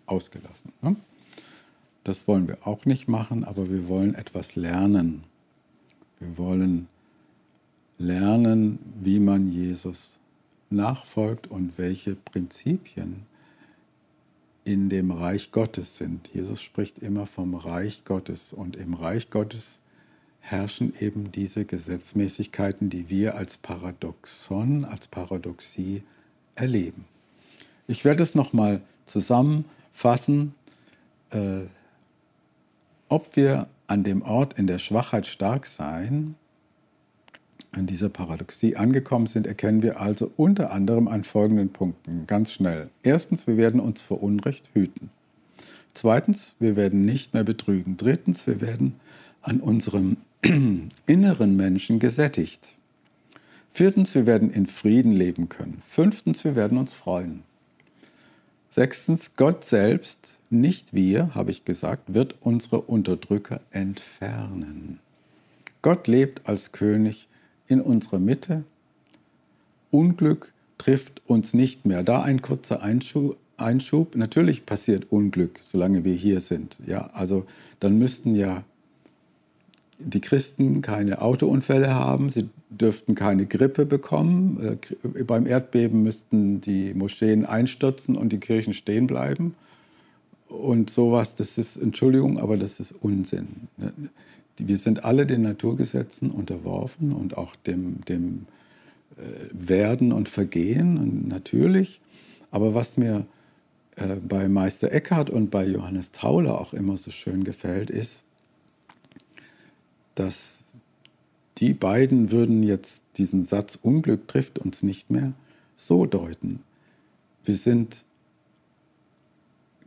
ausgelassen. 0.06 0.72
Ne? 0.82 0.96
Das 2.03 2.27
wollen 2.27 2.48
wir 2.48 2.65
auch 2.65 2.86
nicht 2.86 3.08
machen, 3.08 3.44
aber 3.44 3.70
wir 3.70 3.88
wollen 3.88 4.15
etwas 4.15 4.56
lernen. 4.56 5.24
Wir 6.20 6.38
wollen 6.38 6.88
lernen, 7.98 8.79
wie 9.01 9.20
man 9.20 9.51
Jesus 9.51 10.16
nachfolgt 10.69 11.47
und 11.47 11.77
welche 11.77 12.15
Prinzipien 12.15 13.25
in 14.63 14.89
dem 14.89 15.12
Reich 15.12 15.51
Gottes 15.51 15.97
sind. 15.97 16.29
Jesus 16.33 16.62
spricht 16.62 17.00
immer 17.00 17.25
vom 17.25 17.55
Reich 17.55 18.03
Gottes 18.03 18.51
und 18.51 18.75
im 18.75 18.93
Reich 18.93 19.29
Gottes 19.29 19.79
herrschen 20.39 20.93
eben 21.00 21.31
diese 21.31 21.65
Gesetzmäßigkeiten, 21.65 22.89
die 22.89 23.09
wir 23.09 23.36
als 23.36 23.57
Paradoxon, 23.57 24.86
als 24.86 25.07
Paradoxie 25.07 26.03
erleben. 26.55 27.05
Ich 27.88 28.03
werde 28.03 28.24
es 28.24 28.36
nochmal 28.36 28.81
zusammenfassen, 29.05 30.53
äh, 31.31 31.62
ob 33.09 33.36
wir 33.36 33.67
an 33.88 34.03
dem 34.03 34.21
Ort 34.21 34.53
in 34.59 34.67
der 34.67 34.79
Schwachheit 34.79 35.27
stark 35.27 35.65
sein, 35.65 36.36
an 37.77 37.86
dieser 37.86 38.10
Paradoxie 38.10 38.75
angekommen 38.75 39.27
sind, 39.27 39.48
erkennen 39.48 39.84
wir 39.84 40.01
also 40.01 40.31
unter 40.36 40.72
anderem 40.72 41.07
an 41.07 41.24
folgenden 41.24 41.69
Punkten 41.69 42.25
ganz 42.27 42.51
schnell. 42.51 42.89
Erstens, 43.03 43.48
wir 43.48 43.57
werden 43.57 43.79
uns 43.79 44.01
vor 44.01 44.22
Unrecht 44.22 44.72
hüten. 44.74 45.10
Zweitens, 45.93 46.55
wir 46.60 46.75
werden 46.75 47.05
nicht 47.05 47.34
mehr 47.34 47.43
betrügen. 47.43 47.98
Drittens, 47.98 48.46
wir 48.48 48.62
werden 48.62 48.96
an 49.41 49.60
unserem 49.60 50.17
inneren 51.05 51.55
Menschen 51.55 52.00
gesättigt. 52.00 52.75
Viertens, 53.72 54.15
wir 54.15 54.25
werden 54.25 54.51
in 54.51 54.65
Frieden 54.65 55.12
leben 55.12 55.50
können. 55.50 55.79
Fünftens, 55.88 56.43
wir 56.43 56.55
werden 56.55 56.77
uns 56.77 56.96
freuen. 56.96 57.43
Sechstens, 58.72 59.31
Gott 59.36 59.63
selbst, 59.63 60.39
nicht 60.50 60.93
wir, 60.93 61.34
habe 61.34 61.51
ich 61.51 61.65
gesagt, 61.65 62.13
wird 62.13 62.36
unsere 62.41 62.81
Unterdrücker 62.81 63.62
entfernen. 63.72 65.00
Gott 65.81 66.07
lebt 66.07 66.48
als 66.48 66.72
König 66.72 67.27
in 67.67 67.81
unserer 67.81 68.19
Mitte. 68.19 68.63
Unglück 69.91 70.53
trifft 70.77 71.21
uns 71.25 71.53
nicht 71.53 71.86
mehr. 71.86 72.03
Da 72.03 72.21
ein 72.21 72.41
kurzer 72.41 72.81
Einschub. 72.81 73.38
Einschub. 73.57 74.15
Natürlich 74.15 74.65
passiert 74.65 75.12
Unglück, 75.12 75.59
solange 75.67 76.03
wir 76.05 76.13
hier 76.13 76.39
sind. 76.41 76.77
Ja, 76.86 77.09
also 77.13 77.45
dann 77.79 77.97
müssten 77.97 78.36
ja 78.36 78.63
die 80.00 80.21
Christen 80.21 80.81
keine 80.81 81.21
Autounfälle 81.21 81.93
haben, 81.93 82.29
sie 82.29 82.50
dürften 82.69 83.15
keine 83.15 83.47
Grippe 83.47 83.86
bekommen. 83.86 84.77
Äh, 85.03 85.24
beim 85.24 85.47
Erdbeben 85.47 86.03
müssten 86.03 86.62
die 86.62 86.93
Moscheen 86.93 87.45
einstürzen 87.45 88.15
und 88.15 88.31
die 88.31 88.39
Kirchen 88.39 88.74
stehen 88.74 89.07
bleiben. 89.07 89.55
Und 90.47 90.89
sowas, 90.89 91.36
das 91.36 91.57
ist, 91.57 91.77
Entschuldigung, 91.77 92.39
aber 92.39 92.57
das 92.57 92.79
ist 92.79 92.93
Unsinn. 93.01 93.67
Wir 94.58 94.78
sind 94.78 95.06
alle 95.06 95.26
den 95.26 95.44
Naturgesetzen 95.44 96.32
unterworfen 96.32 97.12
und 97.12 97.38
auch 97.38 97.56
dem, 97.56 98.02
dem 98.06 98.48
äh, 99.18 99.22
Werden 99.52 100.12
und 100.12 100.30
Vergehen, 100.30 100.98
und 100.98 101.28
natürlich. 101.28 102.02
Aber 102.52 102.74
was 102.74 102.98
mir 102.98 103.26
äh, 103.96 104.16
bei 104.16 104.48
Meister 104.48 104.92
Eckhart 104.92 105.30
und 105.30 105.50
bei 105.50 105.66
Johannes 105.66 106.12
Tauler 106.12 106.62
auch 106.62 106.74
immer 106.74 106.98
so 106.98 107.12
schön 107.12 107.43
gefällt, 107.43 107.89
ist, 107.89 108.24
dass 110.15 110.80
die 111.58 111.74
beiden 111.74 112.32
würden 112.32 112.62
jetzt 112.62 113.04
diesen 113.17 113.41
Satz 113.41 113.78
Unglück 113.82 114.28
trifft 114.28 114.60
uns 114.60 114.84
nicht 114.84 115.10
mehr 115.10 115.34
so 115.76 116.06
deuten. 116.06 116.60
Wir 117.46 117.56
sind 117.56 118.06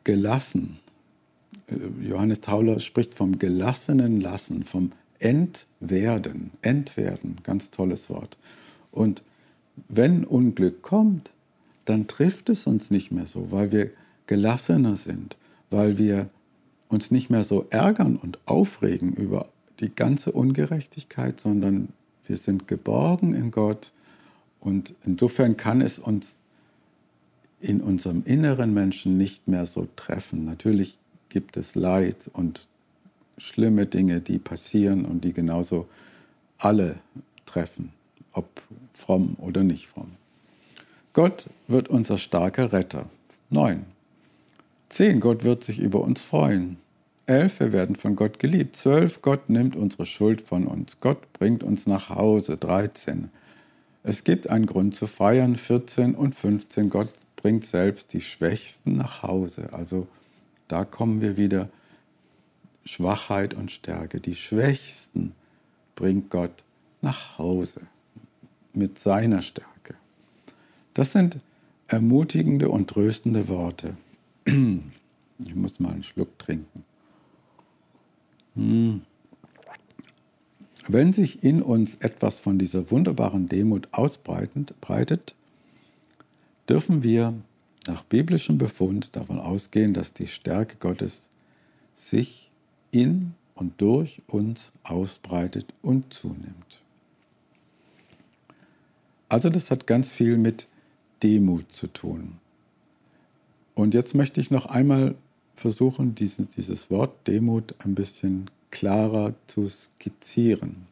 gelassen. 0.03 0.80
Johannes 2.01 2.41
Tauler 2.41 2.81
spricht 2.81 3.15
vom 3.15 3.39
gelassenen 3.39 4.21
Lassen, 4.21 4.65
vom 4.65 4.93
Entwerden. 5.19 6.51
Entwerden, 6.63 7.39
ganz 7.43 7.71
tolles 7.71 8.11
Wort. 8.11 8.39
Und 8.91 9.23
wenn 9.89 10.25
Unglück 10.25 10.83
kommt, 10.83 11.33
dann 11.85 12.07
trifft 12.07 12.49
es 12.49 12.67
uns 12.67 12.91
nicht 12.91 13.11
mehr 13.11 13.27
so, 13.27 13.51
weil 13.51 13.73
wir 13.73 13.91
gelassener 14.27 14.97
sind, 14.97 15.37
weil 15.71 15.99
wir 15.99 16.29
uns 16.89 17.11
nicht 17.11 17.31
mehr 17.31 17.45
so 17.45 17.67
ärgern 17.71 18.17
und 18.17 18.39
aufregen 18.47 19.13
über 19.13 19.49
die 19.81 19.95
ganze 19.95 20.33
Ungerechtigkeit, 20.33 21.41
sondern 21.41 21.89
wir 22.27 22.37
sind 22.37 22.69
geborgen 22.69 23.35
in 23.35 23.51
Gott 23.51 23.93
und 24.61 24.95
insofern 25.05 25.57
kann 25.57 25.81
es 25.81 25.99
uns 25.99 26.41
in 27.61 27.81
unserem 27.81 28.23
inneren 28.25 28.73
Menschen 28.73 29.17
nicht 29.17 29.49
mehr 29.49 29.67
so 29.67 29.87
treffen. 29.97 30.45
Natürlich 30.45 30.99
gibt 31.31 31.57
es 31.57 31.75
Leid 31.75 32.31
und 32.33 32.69
schlimme 33.39 33.87
Dinge, 33.87 34.21
die 34.21 34.39
passieren 34.39 35.07
und 35.07 35.25
die 35.25 35.33
genauso 35.33 35.89
alle 36.59 36.97
treffen, 37.47 37.93
ob 38.33 38.63
fromm 38.93 39.37
oder 39.39 39.65
nicht 39.65 39.87
fromm. 39.87 40.13
Gott 41.13 41.47
wird 41.67 41.89
unser 41.89 42.19
starker 42.19 42.73
Retter. 42.73 43.07
9. 43.49 43.85
10. 44.91 45.21
Gott 45.21 45.43
wird 45.43 45.65
sich 45.65 45.81
über 45.81 46.03
uns 46.03 46.23
freuen. 46.23 46.77
11, 47.27 47.61
wir 47.61 47.73
werden 47.73 47.97
von 47.97 48.17
Gott 48.17 48.39
geliebt. 48.39 48.77
12, 48.77 49.23
Gott 49.23 49.49
nimmt 49.49 49.77
unsere 49.77 50.05
Schuld 50.05 50.41
von 50.41 50.67
uns. 50.67 51.01
Gott 51.01 51.33
bringt 51.33 51.63
uns 51.63 51.87
nach 51.87 52.11
Hause. 52.11 52.57
13, 52.57 53.31
es 54.03 54.25
gibt 54.25 54.51
einen 54.51 54.67
Grund 54.67 54.95
zu 54.95 55.07
feiern. 55.07 55.57
14 55.57 56.15
und 56.15 56.35
15, 56.35 56.91
Gott 56.91 57.11
bringt 57.37 57.65
selbst 57.65 58.13
die 58.13 58.21
Schwächsten 58.21 58.97
nach 58.97 59.23
Hause. 59.23 59.73
Also 59.73 60.07
da 60.71 60.85
kommen 60.85 61.21
wir 61.21 61.37
wieder 61.37 61.69
Schwachheit 62.85 63.55
und 63.55 63.71
Stärke. 63.71 64.21
Die 64.21 64.37
Schwächsten 64.37 65.35
bringt 65.97 66.31
Gott 66.31 66.65
nach 67.03 67.39
Hause 67.39 67.83
mit 68.73 68.99
seiner 68.99 69.43
Stärke. 69.43 69.95
Das 70.95 71.13
sind 71.13 71.39
ermutigende 71.89 72.69
und 72.69 72.89
tröstende 72.89 73.49
Worte. 73.49 73.97
Ich 75.43 75.55
muss 75.55 75.81
mal 75.81 75.93
einen 75.93 76.03
Schluck 76.03 76.39
trinken. 76.39 76.85
Hm. 78.55 79.01
Wenn 80.87 81.15
sich 81.15 81.43
in 81.43 81.63
uns 81.63 81.95
etwas 81.95 82.39
von 82.39 82.59
dieser 82.59 82.91
wunderbaren 82.91 83.49
Demut 83.49 83.89
ausbreitet, 83.91 85.35
dürfen 86.69 87.03
wir 87.03 87.33
nach 87.91 88.05
biblischem 88.05 88.57
Befund 88.57 89.17
davon 89.17 89.41
ausgehen, 89.41 89.95
dass 89.95 90.13
die 90.13 90.29
Stärke 90.29 90.77
Gottes 90.77 91.31
sich 91.95 92.49
in 92.93 93.35
und 93.55 93.81
durch 93.81 94.19
uns 94.29 94.73
ausbreitet 94.85 95.67
und 95.83 96.13
zunimmt. 96.15 96.79
Also 99.29 99.51
das 99.51 99.71
hat 99.71 99.87
ganz 99.87 100.13
viel 100.13 100.37
mit 100.37 100.69
Demut 101.23 101.73
zu 101.73 101.89
tun. 101.89 102.39
Und 103.75 103.95
jetzt 103.95 104.15
möchte 104.15 104.41
ich 104.41 104.51
noch 104.51 104.67
einmal 104.67 105.15
versuchen, 105.55 106.15
dieses, 106.15 106.49
dieses 106.49 106.91
Wort 106.91 107.27
Demut 107.27 107.75
ein 107.79 107.95
bisschen 107.95 108.51
klarer 108.71 109.35
zu 109.47 109.69
skizzieren. 109.69 110.87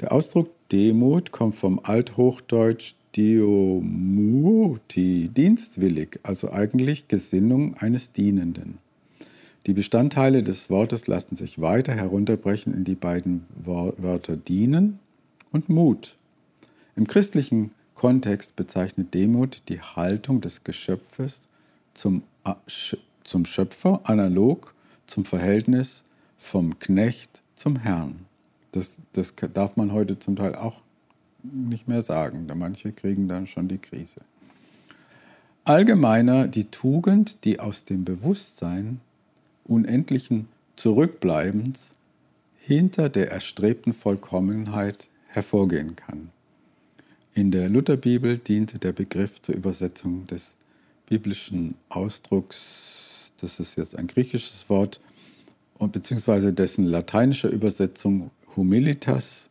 Der 0.00 0.12
Ausdruck 0.12 0.50
Demut 0.70 1.30
kommt 1.30 1.54
vom 1.54 1.80
Althochdeutsch 1.82 2.94
Diomuti, 3.16 4.90
dienstwillig, 5.28 6.20
also 6.22 6.50
eigentlich 6.52 7.08
Gesinnung 7.08 7.74
eines 7.74 8.12
Dienenden. 8.12 8.78
Die 9.66 9.74
Bestandteile 9.74 10.42
des 10.42 10.70
Wortes 10.70 11.06
lassen 11.06 11.36
sich 11.36 11.60
weiter 11.60 11.94
herunterbrechen 11.94 12.74
in 12.74 12.84
die 12.84 12.94
beiden 12.94 13.46
Wörter 13.54 14.36
dienen 14.36 14.98
und 15.52 15.68
Mut. 15.68 16.16
Im 16.96 17.06
christlichen 17.06 17.70
Kontext 17.94 18.56
bezeichnet 18.56 19.14
Demut 19.14 19.68
die 19.68 19.80
Haltung 19.80 20.40
des 20.40 20.64
Geschöpfes 20.64 21.46
zum 21.94 22.22
zum 23.22 23.44
Schöpfer, 23.44 24.00
analog 24.04 24.74
zum 25.06 25.24
Verhältnis 25.24 26.04
vom 26.38 26.78
Knecht 26.78 27.42
zum 27.54 27.76
Herrn. 27.76 28.26
Das, 28.72 29.00
das 29.12 29.34
darf 29.54 29.76
man 29.76 29.92
heute 29.92 30.18
zum 30.18 30.36
Teil 30.36 30.54
auch 30.54 30.81
nicht 31.42 31.88
mehr 31.88 32.02
sagen, 32.02 32.46
da 32.46 32.54
manche 32.54 32.92
kriegen 32.92 33.28
dann 33.28 33.46
schon 33.46 33.68
die 33.68 33.78
Krise. 33.78 34.20
Allgemeiner 35.64 36.48
die 36.48 36.64
Tugend, 36.64 37.44
die 37.44 37.60
aus 37.60 37.84
dem 37.84 38.04
Bewusstsein 38.04 39.00
unendlichen 39.64 40.48
Zurückbleibens 40.76 41.94
hinter 42.58 43.08
der 43.08 43.30
erstrebten 43.30 43.92
Vollkommenheit 43.92 45.08
hervorgehen 45.28 45.96
kann. 45.96 46.30
In 47.34 47.50
der 47.50 47.68
Lutherbibel 47.68 48.38
diente 48.38 48.78
der 48.78 48.92
Begriff 48.92 49.40
zur 49.40 49.54
Übersetzung 49.54 50.26
des 50.26 50.56
biblischen 51.06 51.76
Ausdrucks, 51.88 53.32
das 53.40 53.58
ist 53.60 53.76
jetzt 53.76 53.96
ein 53.96 54.06
griechisches 54.06 54.68
Wort, 54.68 55.00
und 55.78 55.92
beziehungsweise 55.92 56.52
dessen 56.52 56.84
lateinische 56.84 57.48
Übersetzung 57.48 58.30
Humilitas, 58.56 59.50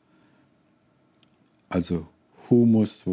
also 1.71 2.07
Humus, 2.49 3.05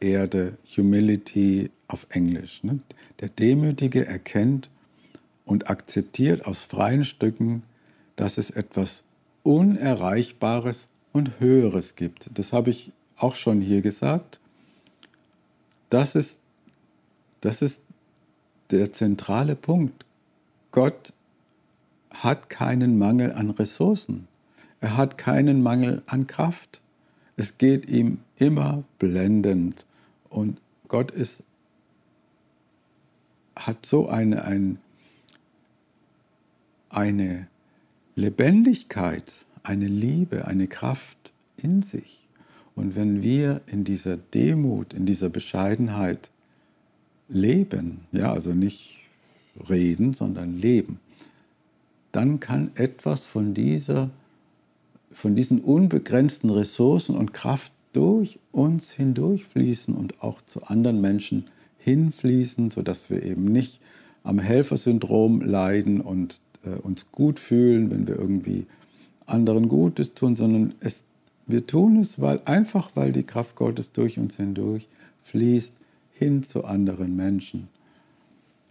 Erde, 0.00 0.56
Humility 0.76 1.70
auf 1.88 2.06
Englisch. 2.10 2.62
Ne? 2.62 2.80
Der 3.20 3.28
Demütige 3.28 4.06
erkennt 4.06 4.70
und 5.44 5.70
akzeptiert 5.70 6.46
aus 6.46 6.64
freien 6.64 7.04
Stücken, 7.04 7.62
dass 8.16 8.38
es 8.38 8.50
etwas 8.50 9.02
Unerreichbares 9.42 10.88
und 11.12 11.40
Höheres 11.40 11.96
gibt. 11.96 12.30
Das 12.34 12.52
habe 12.52 12.70
ich 12.70 12.92
auch 13.16 13.34
schon 13.34 13.60
hier 13.60 13.82
gesagt. 13.82 14.40
Das 15.90 16.14
ist, 16.14 16.38
das 17.40 17.62
ist 17.62 17.80
der 18.70 18.92
zentrale 18.92 19.56
Punkt. 19.56 20.04
Gott 20.70 21.12
hat 22.10 22.50
keinen 22.50 22.98
Mangel 22.98 23.32
an 23.32 23.50
Ressourcen. 23.50 24.28
Er 24.80 24.96
hat 24.96 25.18
keinen 25.18 25.62
Mangel 25.62 26.02
an 26.06 26.26
Kraft. 26.26 26.80
Es 27.38 27.56
geht 27.56 27.88
ihm 27.88 28.18
immer 28.36 28.82
blendend. 28.98 29.86
Und 30.28 30.60
Gott 30.88 31.12
ist, 31.12 31.44
hat 33.54 33.86
so 33.86 34.08
eine, 34.08 34.44
ein, 34.44 34.78
eine 36.90 37.46
Lebendigkeit, 38.16 39.46
eine 39.62 39.86
Liebe, 39.86 40.48
eine 40.48 40.66
Kraft 40.66 41.32
in 41.56 41.82
sich. 41.82 42.26
Und 42.74 42.96
wenn 42.96 43.22
wir 43.22 43.60
in 43.68 43.84
dieser 43.84 44.16
Demut, 44.16 44.92
in 44.92 45.06
dieser 45.06 45.28
Bescheidenheit 45.28 46.32
leben, 47.28 48.00
ja, 48.10 48.32
also 48.32 48.52
nicht 48.52 48.98
reden, 49.68 50.12
sondern 50.12 50.58
leben, 50.58 50.98
dann 52.10 52.40
kann 52.40 52.72
etwas 52.74 53.24
von 53.24 53.54
dieser 53.54 54.10
von 55.12 55.34
diesen 55.34 55.60
unbegrenzten 55.60 56.50
Ressourcen 56.50 57.16
und 57.16 57.32
Kraft 57.32 57.72
durch 57.92 58.38
uns 58.52 58.92
hindurchfließen 58.92 59.94
und 59.94 60.22
auch 60.22 60.42
zu 60.42 60.64
anderen 60.64 61.00
Menschen 61.00 61.46
hinfließen, 61.78 62.70
sodass 62.70 63.10
wir 63.10 63.22
eben 63.22 63.44
nicht 63.44 63.80
am 64.22 64.38
Helfersyndrom 64.38 65.40
leiden 65.40 66.00
und 66.00 66.40
äh, 66.64 66.70
uns 66.70 67.10
gut 67.12 67.38
fühlen, 67.38 67.90
wenn 67.90 68.06
wir 68.06 68.16
irgendwie 68.16 68.66
anderen 69.26 69.68
Gutes 69.68 70.14
tun, 70.14 70.34
sondern 70.34 70.74
es, 70.80 71.04
wir 71.46 71.66
tun 71.66 71.96
es, 71.96 72.20
weil 72.20 72.40
einfach 72.44 72.90
weil 72.94 73.12
die 73.12 73.24
Kraft 73.24 73.56
Gottes 73.56 73.92
durch 73.92 74.18
uns 74.18 74.36
hindurch 74.36 74.88
fließt 75.22 75.74
hin 76.12 76.42
zu 76.42 76.64
anderen 76.64 77.14
Menschen, 77.16 77.68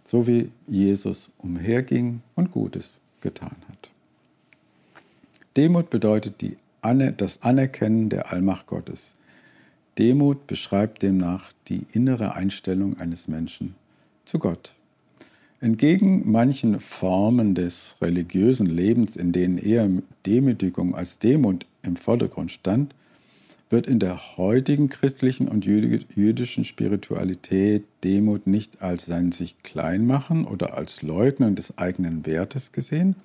so 0.04 0.26
wie 0.26 0.50
Jesus 0.66 1.30
umherging 1.38 2.20
und 2.34 2.50
Gutes 2.50 3.00
getan 3.20 3.56
hat. 3.68 3.90
Demut 5.58 5.90
bedeutet 5.90 6.40
die, 6.40 6.56
das 7.16 7.42
Anerkennen 7.42 8.10
der 8.10 8.30
Allmacht 8.32 8.68
Gottes. 8.68 9.16
Demut 9.98 10.46
beschreibt 10.46 11.02
demnach 11.02 11.52
die 11.66 11.84
innere 11.92 12.36
Einstellung 12.36 12.96
eines 13.00 13.26
Menschen 13.26 13.74
zu 14.24 14.38
Gott. 14.38 14.76
Entgegen 15.60 16.30
manchen 16.30 16.78
Formen 16.78 17.56
des 17.56 17.96
religiösen 18.00 18.66
Lebens, 18.66 19.16
in 19.16 19.32
denen 19.32 19.58
eher 19.58 19.90
Demütigung 20.26 20.94
als 20.94 21.18
Demut 21.18 21.66
im 21.82 21.96
Vordergrund 21.96 22.52
stand, 22.52 22.94
wird 23.68 23.88
in 23.88 23.98
der 23.98 24.36
heutigen 24.36 24.88
christlichen 24.88 25.48
und 25.48 25.66
jüdischen 25.66 26.62
Spiritualität 26.62 27.82
Demut 28.04 28.46
nicht 28.46 28.80
als 28.80 29.06
sein 29.06 29.32
sich 29.32 29.60
klein 29.64 30.06
machen 30.06 30.44
oder 30.44 30.78
als 30.78 31.02
Leugnen 31.02 31.56
des 31.56 31.76
eigenen 31.78 32.26
Wertes 32.26 32.70
gesehen, 32.70 33.16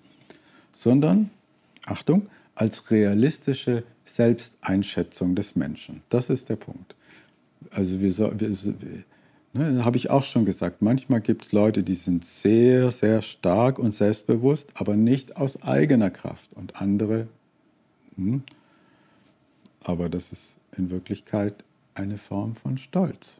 sondern 0.71 1.29
Achtung, 1.85 2.29
als 2.55 2.91
realistische 2.91 3.83
Selbsteinschätzung 4.05 5.35
des 5.35 5.55
Menschen. 5.55 6.01
Das 6.09 6.29
ist 6.29 6.49
der 6.49 6.55
Punkt. 6.55 6.95
Also 7.71 8.01
wir, 8.01 8.15
wir, 8.17 9.03
ne, 9.53 9.85
habe 9.85 9.97
ich 9.97 10.09
auch 10.09 10.23
schon 10.23 10.45
gesagt, 10.45 10.81
manchmal 10.81 11.21
gibt 11.21 11.45
es 11.45 11.51
Leute, 11.51 11.83
die 11.83 11.95
sind 11.95 12.25
sehr, 12.25 12.91
sehr 12.91 13.21
stark 13.21 13.79
und 13.79 13.91
selbstbewusst, 13.91 14.71
aber 14.75 14.95
nicht 14.95 15.37
aus 15.37 15.61
eigener 15.63 16.09
Kraft. 16.09 16.51
Und 16.53 16.81
andere, 16.81 17.27
hm, 18.15 18.43
aber 19.83 20.09
das 20.09 20.31
ist 20.31 20.57
in 20.77 20.89
Wirklichkeit 20.89 21.63
eine 21.95 22.17
Form 22.17 22.55
von 22.55 22.77
Stolz. 22.77 23.39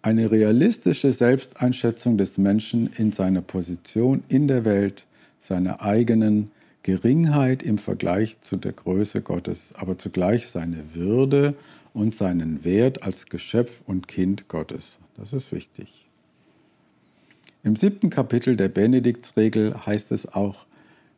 Eine 0.00 0.30
realistische 0.30 1.12
Selbsteinschätzung 1.12 2.18
des 2.18 2.38
Menschen 2.38 2.90
in 2.96 3.12
seiner 3.12 3.42
Position 3.42 4.22
in 4.28 4.46
der 4.48 4.64
Welt, 4.64 5.06
seiner 5.40 5.82
eigenen 5.82 6.50
Geringheit 6.88 7.62
im 7.62 7.76
Vergleich 7.76 8.40
zu 8.40 8.56
der 8.56 8.72
Größe 8.72 9.20
Gottes, 9.20 9.74
aber 9.76 9.98
zugleich 9.98 10.46
seine 10.46 10.94
Würde 10.94 11.54
und 11.92 12.14
seinen 12.14 12.64
Wert 12.64 13.02
als 13.02 13.26
Geschöpf 13.26 13.82
und 13.84 14.08
Kind 14.08 14.48
Gottes. 14.48 14.98
Das 15.14 15.34
ist 15.34 15.52
wichtig. 15.52 16.08
Im 17.62 17.76
siebten 17.76 18.08
Kapitel 18.08 18.56
der 18.56 18.70
Benediktsregel 18.70 19.84
heißt 19.84 20.12
es 20.12 20.32
auch, 20.32 20.64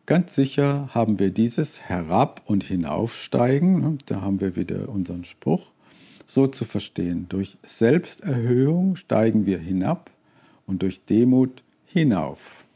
ganz 0.06 0.34
sicher 0.34 0.88
haben 0.92 1.20
wir 1.20 1.30
dieses 1.30 1.82
Herab- 1.82 2.42
und 2.46 2.64
Hinaufsteigen, 2.64 3.80
ne, 3.80 3.98
da 4.06 4.22
haben 4.22 4.40
wir 4.40 4.56
wieder 4.56 4.88
unseren 4.88 5.22
Spruch, 5.22 5.70
so 6.26 6.48
zu 6.48 6.64
verstehen. 6.64 7.26
Durch 7.28 7.58
Selbsterhöhung 7.64 8.96
steigen 8.96 9.46
wir 9.46 9.60
hinab 9.60 10.10
und 10.66 10.82
durch 10.82 11.04
Demut 11.04 11.62
hinauf. 11.84 12.66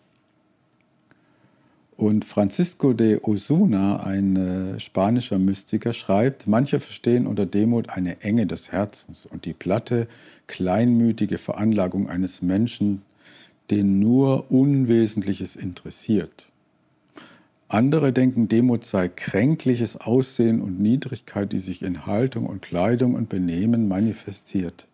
Und 1.97 2.25
Francisco 2.25 2.93
de 2.93 3.21
Osuna, 3.23 4.03
ein 4.03 4.37
äh, 4.37 4.81
spanischer 4.81 5.39
Mystiker, 5.39 5.93
schreibt, 5.93 6.49
manche 6.49 6.81
verstehen 6.81 7.27
unter 7.27 7.47
Demut 7.47 7.89
eine 7.91 8.21
Enge 8.21 8.47
des 8.47 8.73
Herzens 8.73 9.27
und 9.27 9.45
die 9.45 9.53
platte, 9.53 10.09
kleinmütige 10.49 11.39
Veranlagung 11.39 12.09
eines 12.09 12.43
Menschen, 12.43 13.03
den 13.71 14.01
nur 14.01 14.51
Unwesentliches 14.51 15.55
interessiert. 15.55 16.49
Andere 17.69 18.13
denken, 18.13 18.49
Demut 18.49 18.85
sei 18.85 19.09
kränkliches 19.09 19.97
Aussehen 19.97 20.61
und 20.61 20.81
Niedrigkeit, 20.81 21.53
die 21.53 21.59
sich 21.61 21.83
in 21.83 22.07
Haltung 22.07 22.47
und 22.47 22.61
Kleidung 22.61 23.15
und 23.15 23.29
Benehmen 23.29 23.87
manifestiert. 23.89 24.87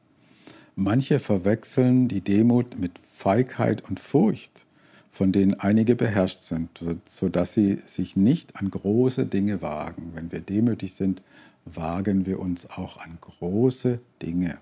Manche 0.76 1.18
verwechseln 1.18 2.08
die 2.08 2.20
Demut 2.20 2.78
mit 2.78 2.92
Feigheit 3.10 3.82
und 3.88 4.00
Furcht 4.00 4.66
von 5.10 5.32
denen 5.32 5.54
einige 5.54 5.96
beherrscht 5.96 6.42
sind, 6.42 6.68
sodass 7.06 7.54
sie 7.54 7.78
sich 7.86 8.16
nicht 8.16 8.56
an 8.56 8.70
große 8.70 9.26
Dinge 9.26 9.60
wagen. 9.60 10.12
Wenn 10.14 10.30
wir 10.30 10.40
demütig 10.40 10.94
sind, 10.94 11.22
wagen 11.64 12.26
wir 12.26 12.38
uns 12.38 12.70
auch 12.70 12.98
an 12.98 13.18
große 13.20 13.98
Dinge. 14.22 14.58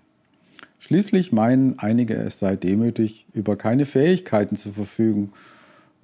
Schließlich 0.79 1.33
meinen 1.33 1.79
einige, 1.79 2.15
es 2.15 2.39
sei 2.39 2.57
demütig, 2.57 3.27
über 3.33 3.57
keine 3.57 3.85
Fähigkeiten 3.85 4.57
zu 4.57 4.71
verfügen 4.73 5.33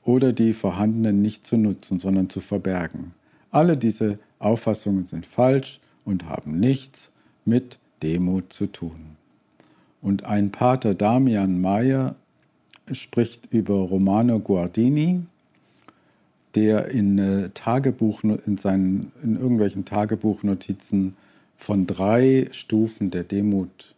oder 0.03 0.33
die 0.33 0.53
vorhandenen 0.53 1.23
nicht 1.23 1.47
zu 1.47 1.57
nutzen, 1.57 1.99
sondern 1.99 2.29
zu 2.29 2.41
verbergen. 2.41 3.15
Alle 3.51 3.77
diese 3.77 4.15
Auffassungen 4.39 5.05
sind 5.05 5.27
falsch 5.27 5.81
und 6.05 6.29
haben 6.29 6.59
nichts 6.59 7.13
mit 7.45 7.79
Demut 8.03 8.53
zu 8.53 8.67
tun. 8.67 9.17
Und 10.03 10.25
ein 10.25 10.51
Pater 10.51 10.95
Damian 10.95 11.61
Meyer 11.61 12.17
spricht 12.93 13.53
über 13.53 13.75
Romano 13.75 14.41
Guardini, 14.41 15.23
der 16.55 16.89
in, 16.91 17.19
äh, 17.19 17.51
Tagebuch, 17.51 18.23
in, 18.23 18.57
seinen, 18.59 19.13
in 19.23 19.37
irgendwelchen 19.37 19.85
Tagebuchnotizen 19.85 21.17
von 21.57 21.87
drei 21.87 22.49
Stufen 22.53 23.11
der 23.11 23.25
Demut 23.25 23.95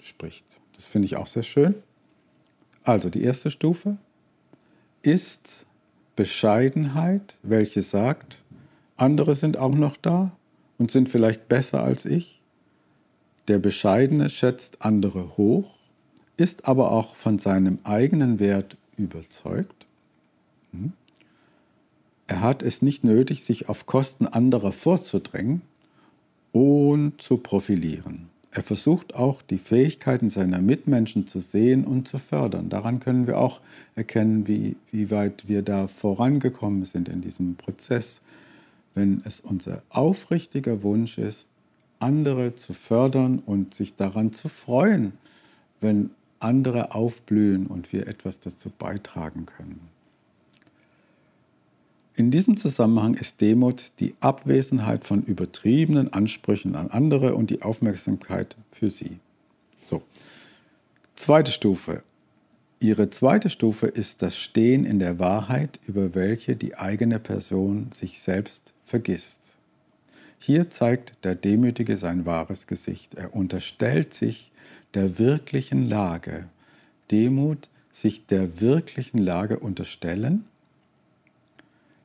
spricht. 0.00 0.60
Das 0.74 0.86
finde 0.86 1.06
ich 1.06 1.16
auch 1.16 1.26
sehr 1.26 1.42
schön. 1.42 1.74
Also 2.84 3.10
die 3.10 3.22
erste 3.22 3.50
Stufe 3.50 3.96
ist 5.02 5.66
Bescheidenheit, 6.16 7.38
welche 7.42 7.82
sagt, 7.82 8.42
andere 8.96 9.34
sind 9.34 9.56
auch 9.56 9.74
noch 9.74 9.96
da 9.96 10.32
und 10.76 10.90
sind 10.90 11.08
vielleicht 11.08 11.48
besser 11.48 11.82
als 11.82 12.04
ich. 12.04 12.40
Der 13.46 13.58
Bescheidene 13.58 14.28
schätzt 14.28 14.82
andere 14.82 15.36
hoch 15.36 15.77
ist 16.38 16.66
aber 16.66 16.92
auch 16.92 17.14
von 17.14 17.38
seinem 17.38 17.78
eigenen 17.84 18.40
Wert 18.40 18.78
überzeugt. 18.96 19.86
Hm? 20.72 20.94
Er 22.26 22.40
hat 22.40 22.62
es 22.62 22.80
nicht 22.80 23.04
nötig, 23.04 23.44
sich 23.44 23.68
auf 23.68 23.84
Kosten 23.84 24.26
anderer 24.26 24.72
vorzudrängen 24.72 25.62
und 26.52 27.20
zu 27.20 27.38
profilieren. 27.38 28.28
Er 28.50 28.62
versucht 28.62 29.14
auch, 29.14 29.42
die 29.42 29.58
Fähigkeiten 29.58 30.30
seiner 30.30 30.60
Mitmenschen 30.60 31.26
zu 31.26 31.40
sehen 31.40 31.84
und 31.84 32.08
zu 32.08 32.18
fördern. 32.18 32.70
Daran 32.70 32.98
können 33.00 33.26
wir 33.26 33.38
auch 33.38 33.60
erkennen, 33.94 34.46
wie, 34.46 34.76
wie 34.90 35.10
weit 35.10 35.48
wir 35.48 35.62
da 35.62 35.86
vorangekommen 35.86 36.84
sind 36.84 37.08
in 37.08 37.20
diesem 37.20 37.56
Prozess. 37.56 38.20
wenn 38.94 39.22
es 39.24 39.38
unser 39.38 39.82
aufrichtiger 39.90 40.82
Wunsch 40.82 41.18
ist, 41.18 41.50
andere 42.00 42.54
zu 42.54 42.72
fördern 42.72 43.40
und 43.44 43.74
sich 43.74 43.94
daran 43.94 44.32
zu 44.32 44.48
freuen, 44.48 45.12
wenn 45.80 46.10
andere 46.40 46.94
aufblühen 46.94 47.66
und 47.66 47.92
wir 47.92 48.06
etwas 48.06 48.40
dazu 48.40 48.70
beitragen 48.70 49.46
können. 49.46 49.88
In 52.14 52.32
diesem 52.32 52.56
Zusammenhang 52.56 53.14
ist 53.14 53.40
Demut 53.40 53.92
die 54.00 54.14
Abwesenheit 54.18 55.04
von 55.04 55.22
übertriebenen 55.22 56.12
Ansprüchen 56.12 56.74
an 56.74 56.90
andere 56.90 57.36
und 57.36 57.50
die 57.50 57.62
Aufmerksamkeit 57.62 58.56
für 58.72 58.90
sie. 58.90 59.20
So. 59.80 60.02
Zweite 61.14 61.52
Stufe. 61.52 62.02
Ihre 62.80 63.10
zweite 63.10 63.50
Stufe 63.50 63.86
ist 63.86 64.22
das 64.22 64.36
Stehen 64.36 64.84
in 64.84 64.98
der 64.98 65.18
Wahrheit, 65.18 65.78
über 65.86 66.14
welche 66.14 66.56
die 66.56 66.76
eigene 66.76 67.20
Person 67.20 67.90
sich 67.92 68.20
selbst 68.20 68.74
vergisst. 68.84 69.58
Hier 70.40 70.70
zeigt 70.70 71.24
der 71.24 71.34
Demütige 71.34 71.96
sein 71.96 72.26
wahres 72.26 72.66
Gesicht. 72.66 73.14
Er 73.14 73.34
unterstellt 73.34 74.14
sich 74.14 74.52
der 74.94 75.18
wirklichen 75.18 75.88
Lage. 75.88 76.48
Demut, 77.10 77.68
sich 77.90 78.26
der 78.26 78.60
wirklichen 78.60 79.18
Lage 79.18 79.58
unterstellen, 79.58 80.44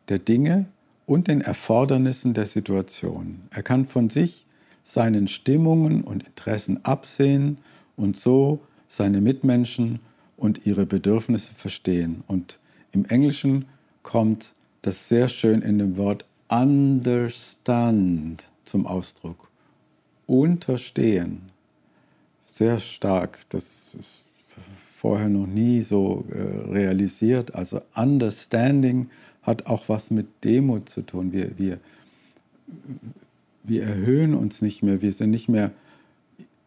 der 0.09 0.19
Dinge 0.19 0.65
und 1.05 1.27
den 1.27 1.41
Erfordernissen 1.41 2.33
der 2.33 2.45
Situation. 2.45 3.43
Er 3.51 3.63
kann 3.63 3.85
von 3.85 4.09
sich, 4.09 4.45
seinen 4.83 5.27
Stimmungen 5.27 6.03
und 6.03 6.23
Interessen 6.23 6.83
absehen 6.83 7.57
und 7.95 8.17
so 8.17 8.59
seine 8.87 9.21
Mitmenschen 9.21 9.99
und 10.35 10.65
ihre 10.65 10.85
Bedürfnisse 10.85 11.53
verstehen. 11.55 12.23
Und 12.27 12.59
im 12.91 13.05
Englischen 13.05 13.65
kommt 14.01 14.53
das 14.81 15.07
sehr 15.07 15.29
schön 15.29 15.61
in 15.61 15.79
dem 15.79 15.97
Wort 15.97 16.25
understand 16.49 18.49
zum 18.65 18.85
Ausdruck. 18.85 19.49
Unterstehen. 20.27 21.52
Sehr 22.53 22.79
stark. 22.79 23.39
Das 23.49 23.89
ist 23.99 24.21
vorher 24.79 25.27
noch 25.27 25.47
nie 25.47 25.81
so 25.81 26.23
äh, 26.29 26.71
realisiert. 26.71 27.55
Also 27.55 27.81
understanding 27.95 29.09
hat 29.41 29.65
auch 29.65 29.89
was 29.89 30.11
mit 30.11 30.27
Demut 30.43 30.87
zu 30.87 31.01
tun. 31.01 31.33
Wir, 31.33 31.57
wir, 31.57 31.79
wir 33.63 33.83
erhöhen 33.83 34.35
uns 34.35 34.61
nicht 34.61 34.83
mehr. 34.83 35.01
Wir 35.01 35.11
sind 35.11 35.31
nicht 35.31 35.49
mehr 35.49 35.71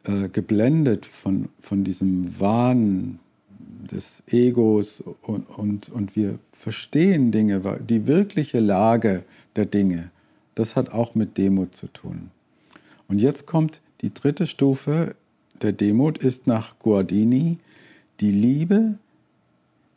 äh, 0.03 0.29
geblendet 0.29 1.07
von, 1.07 1.51
von 1.61 1.85
diesem 1.85 2.41
Wahn 2.41 3.21
des 3.89 4.25
Egos 4.27 5.05
und, 5.23 5.49
und, 5.49 5.89
und 5.89 6.17
wir 6.17 6.41
verstehen 6.53 7.31
Dinge, 7.31 7.79
die 7.89 8.09
wirkliche 8.09 8.59
Lage 8.59 9.23
der 9.55 9.67
Dinge. 9.67 10.11
Das 10.57 10.75
hat 10.75 10.91
auch 10.91 11.15
mit 11.15 11.39
Demut 11.39 11.77
zu 11.77 11.87
tun. 11.87 12.31
Und 13.07 13.21
jetzt 13.21 13.47
kommt 13.47 13.81
die 14.01 14.13
dritte 14.13 14.47
Stufe 14.47 15.15
der 15.63 15.73
Demut, 15.73 16.19
ist 16.19 16.47
nach 16.47 16.79
Guardini 16.79 17.59
die 18.21 18.31
Liebe, 18.31 18.99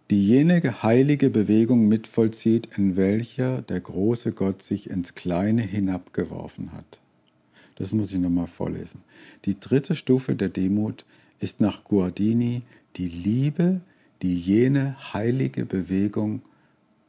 die 0.10 0.26
jene 0.26 0.82
heilige 0.82 1.30
Bewegung 1.30 1.88
mitvollzieht, 1.88 2.70
in 2.76 2.98
welcher 2.98 3.62
der 3.62 3.80
große 3.80 4.32
Gott 4.32 4.62
sich 4.62 4.90
ins 4.90 5.14
Kleine 5.16 5.62
hinabgeworfen 5.62 6.72
hat. 6.74 7.02
Das 7.76 7.94
muss 7.94 8.12
ich 8.12 8.20
nochmal 8.20 8.48
vorlesen. 8.48 9.02
Die 9.46 9.60
dritte 9.60 9.96
Stufe 9.96 10.36
der 10.36 10.50
Demut 10.50 11.06
ist 11.40 11.62
nach 11.62 11.84
Guardini 11.84 12.64
die 12.96 13.08
Liebe, 13.08 13.82
die 14.22 14.38
jene 14.38 14.98
heilige 15.14 15.66
Bewegung 15.66 16.42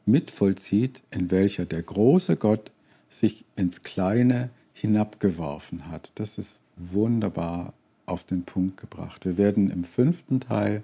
mitvollzieht, 0.05 1.03
in 1.11 1.31
welcher 1.31 1.65
der 1.65 1.81
große 1.81 2.37
Gott 2.37 2.71
sich 3.09 3.43
ins 3.55 3.83
Kleine 3.83 4.49
hinabgeworfen 4.73 5.89
hat. 5.89 6.13
Das 6.15 6.37
ist 6.37 6.59
wunderbar 6.77 7.73
auf 8.11 8.23
den 8.23 8.43
Punkt 8.43 8.77
gebracht. 8.77 9.25
Wir 9.25 9.37
werden 9.37 9.71
im 9.71 9.83
fünften 9.83 10.39
Teil 10.39 10.83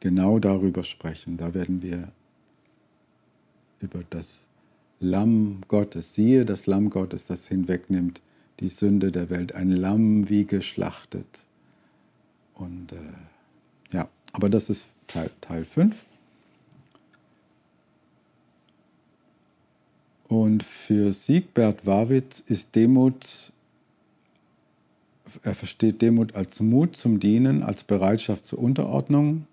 genau 0.00 0.38
darüber 0.38 0.84
sprechen. 0.84 1.36
Da 1.36 1.54
werden 1.54 1.82
wir 1.82 2.08
über 3.80 4.02
das 4.10 4.48
Lamm 5.00 5.60
Gottes, 5.68 6.14
siehe 6.14 6.44
das 6.44 6.66
Lamm 6.66 6.90
Gottes, 6.90 7.24
das 7.24 7.46
hinwegnimmt 7.46 8.20
die 8.60 8.68
Sünde 8.68 9.12
der 9.12 9.30
Welt, 9.30 9.54
ein 9.54 9.70
Lamm 9.70 10.28
wie 10.28 10.44
geschlachtet. 10.44 11.46
Und 12.54 12.92
äh, 12.92 12.96
ja, 13.92 14.08
aber 14.32 14.48
das 14.48 14.68
ist 14.68 14.88
Teil, 15.06 15.30
Teil 15.40 15.64
5. 15.64 16.04
Und 20.26 20.62
für 20.62 21.12
Siegbert 21.12 21.86
Warwitz 21.86 22.42
ist 22.46 22.74
Demut, 22.74 23.52
er 25.42 25.54
versteht 25.54 26.02
Demut 26.02 26.34
als 26.34 26.60
Mut 26.60 26.96
zum 26.96 27.20
Dienen, 27.20 27.62
als 27.62 27.84
Bereitschaft 27.84 28.46
zur 28.46 28.58
Unterordnung, 28.58 29.46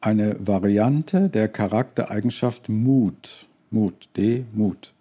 eine 0.00 0.36
Variante 0.38 1.28
der 1.28 1.48
Charaktereigenschaft 1.48 2.68
Mut. 2.68 3.46
Mut, 3.70 4.08
Demut. 4.16 4.92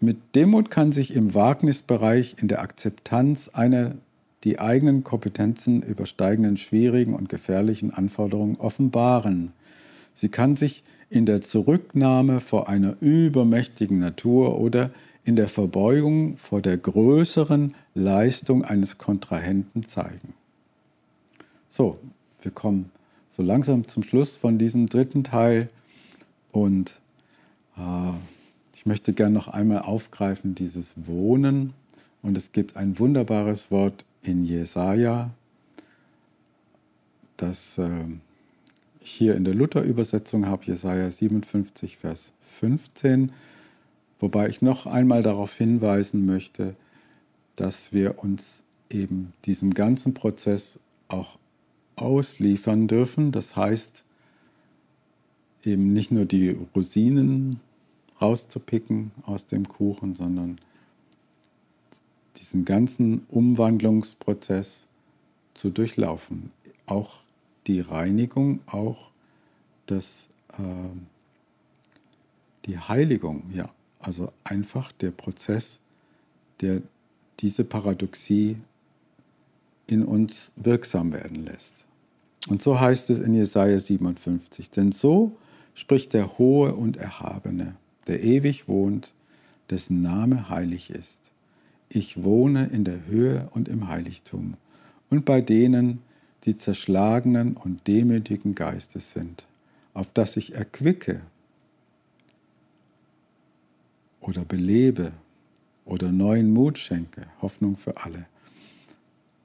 Mit 0.00 0.34
Demut 0.34 0.70
kann 0.70 0.92
sich 0.92 1.14
im 1.14 1.34
Wagnisbereich 1.34 2.36
in 2.40 2.48
der 2.48 2.60
Akzeptanz 2.60 3.48
einer 3.48 3.94
die 4.44 4.58
eigenen 4.58 5.04
Kompetenzen 5.04 5.82
übersteigenden 5.82 6.56
schwierigen 6.56 7.14
und 7.14 7.28
gefährlichen 7.28 7.92
Anforderungen 7.92 8.56
offenbaren. 8.56 9.52
Sie 10.12 10.28
kann 10.28 10.56
sich 10.56 10.82
in 11.12 11.26
der 11.26 11.42
Zurücknahme 11.42 12.40
vor 12.40 12.70
einer 12.70 12.96
übermächtigen 13.00 13.98
Natur 13.98 14.58
oder 14.58 14.90
in 15.24 15.36
der 15.36 15.48
Verbeugung 15.48 16.38
vor 16.38 16.62
der 16.62 16.78
größeren 16.78 17.74
Leistung 17.94 18.64
eines 18.64 18.96
Kontrahenten 18.96 19.84
zeigen. 19.84 20.32
So, 21.68 21.98
wir 22.40 22.50
kommen 22.50 22.90
so 23.28 23.42
langsam 23.42 23.86
zum 23.86 24.02
Schluss 24.02 24.36
von 24.38 24.56
diesem 24.56 24.88
dritten 24.88 25.22
Teil 25.22 25.68
und 26.50 27.00
äh, 27.76 28.12
ich 28.74 28.86
möchte 28.86 29.12
gerne 29.12 29.34
noch 29.34 29.48
einmal 29.48 29.80
aufgreifen 29.80 30.54
dieses 30.54 30.94
Wohnen 31.06 31.74
und 32.22 32.38
es 32.38 32.52
gibt 32.52 32.76
ein 32.76 32.98
wunderbares 32.98 33.70
Wort 33.70 34.06
in 34.22 34.44
Jesaja, 34.44 35.30
das 37.36 37.76
äh, 37.76 38.06
hier 39.02 39.34
in 39.36 39.44
der 39.44 39.54
Luther-Übersetzung 39.54 40.46
habe, 40.46 40.64
Jesaja 40.64 41.10
57, 41.10 41.96
Vers 41.96 42.32
15, 42.40 43.32
wobei 44.20 44.48
ich 44.48 44.62
noch 44.62 44.86
einmal 44.86 45.22
darauf 45.22 45.56
hinweisen 45.56 46.26
möchte, 46.26 46.76
dass 47.56 47.92
wir 47.92 48.22
uns 48.22 48.64
eben 48.90 49.32
diesem 49.44 49.74
ganzen 49.74 50.14
Prozess 50.14 50.78
auch 51.08 51.38
ausliefern 51.96 52.88
dürfen. 52.88 53.32
Das 53.32 53.56
heißt, 53.56 54.04
eben 55.64 55.92
nicht 55.92 56.10
nur 56.10 56.24
die 56.24 56.56
Rosinen 56.74 57.60
rauszupicken 58.20 59.12
aus 59.22 59.46
dem 59.46 59.66
Kuchen, 59.68 60.14
sondern 60.14 60.58
diesen 62.36 62.64
ganzen 62.64 63.26
Umwandlungsprozess 63.28 64.86
zu 65.54 65.70
durchlaufen. 65.70 66.50
Auch 66.86 67.21
die 67.66 67.80
Reinigung, 67.80 68.60
auch 68.66 69.10
das, 69.86 70.28
äh, 70.58 70.62
die 72.66 72.78
Heiligung, 72.78 73.44
ja. 73.52 73.70
Also 73.98 74.32
einfach 74.42 74.90
der 74.90 75.12
Prozess, 75.12 75.78
der 76.60 76.82
diese 77.38 77.64
Paradoxie 77.64 78.56
in 79.86 80.04
uns 80.04 80.52
wirksam 80.56 81.12
werden 81.12 81.44
lässt. 81.44 81.86
Und 82.48 82.62
so 82.62 82.80
heißt 82.80 83.10
es 83.10 83.20
in 83.20 83.34
Jesaja 83.34 83.78
57, 83.78 84.70
denn 84.70 84.90
so 84.90 85.36
spricht 85.74 86.12
der 86.12 86.38
Hohe 86.38 86.74
und 86.74 86.96
Erhabene, 86.96 87.76
der 88.08 88.24
ewig 88.24 88.66
wohnt, 88.66 89.14
dessen 89.70 90.02
Name 90.02 90.48
heilig 90.48 90.90
ist. 90.90 91.30
Ich 91.88 92.24
wohne 92.24 92.66
in 92.66 92.84
der 92.84 93.06
Höhe 93.06 93.48
und 93.52 93.68
im 93.68 93.88
Heiligtum 93.88 94.54
und 95.10 95.24
bei 95.24 95.40
denen, 95.40 96.00
die 96.44 96.56
zerschlagenen 96.56 97.56
und 97.56 97.86
demütigen 97.86 98.54
Geistes 98.54 99.12
sind, 99.12 99.46
auf 99.94 100.08
das 100.12 100.36
ich 100.36 100.54
erquicke 100.54 101.20
oder 104.20 104.44
belebe 104.44 105.12
oder 105.84 106.10
neuen 106.10 106.52
Mut 106.52 106.78
schenke, 106.78 107.26
Hoffnung 107.40 107.76
für 107.76 107.96
alle, 107.98 108.26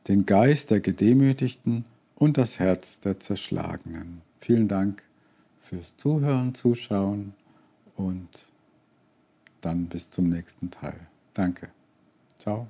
den 0.07 0.25
Geist 0.25 0.71
der 0.71 0.79
Gedemütigten 0.79 1.85
und 2.15 2.37
das 2.37 2.59
Herz 2.59 2.99
der 2.99 3.19
Zerschlagenen. 3.19 4.21
Vielen 4.39 4.67
Dank 4.67 5.03
fürs 5.61 5.97
Zuhören, 5.97 6.55
Zuschauen 6.55 7.33
und 7.95 8.47
dann 9.61 9.87
bis 9.87 10.09
zum 10.09 10.29
nächsten 10.29 10.71
Teil. 10.71 11.07
Danke. 11.33 11.69
Ciao. 12.39 12.67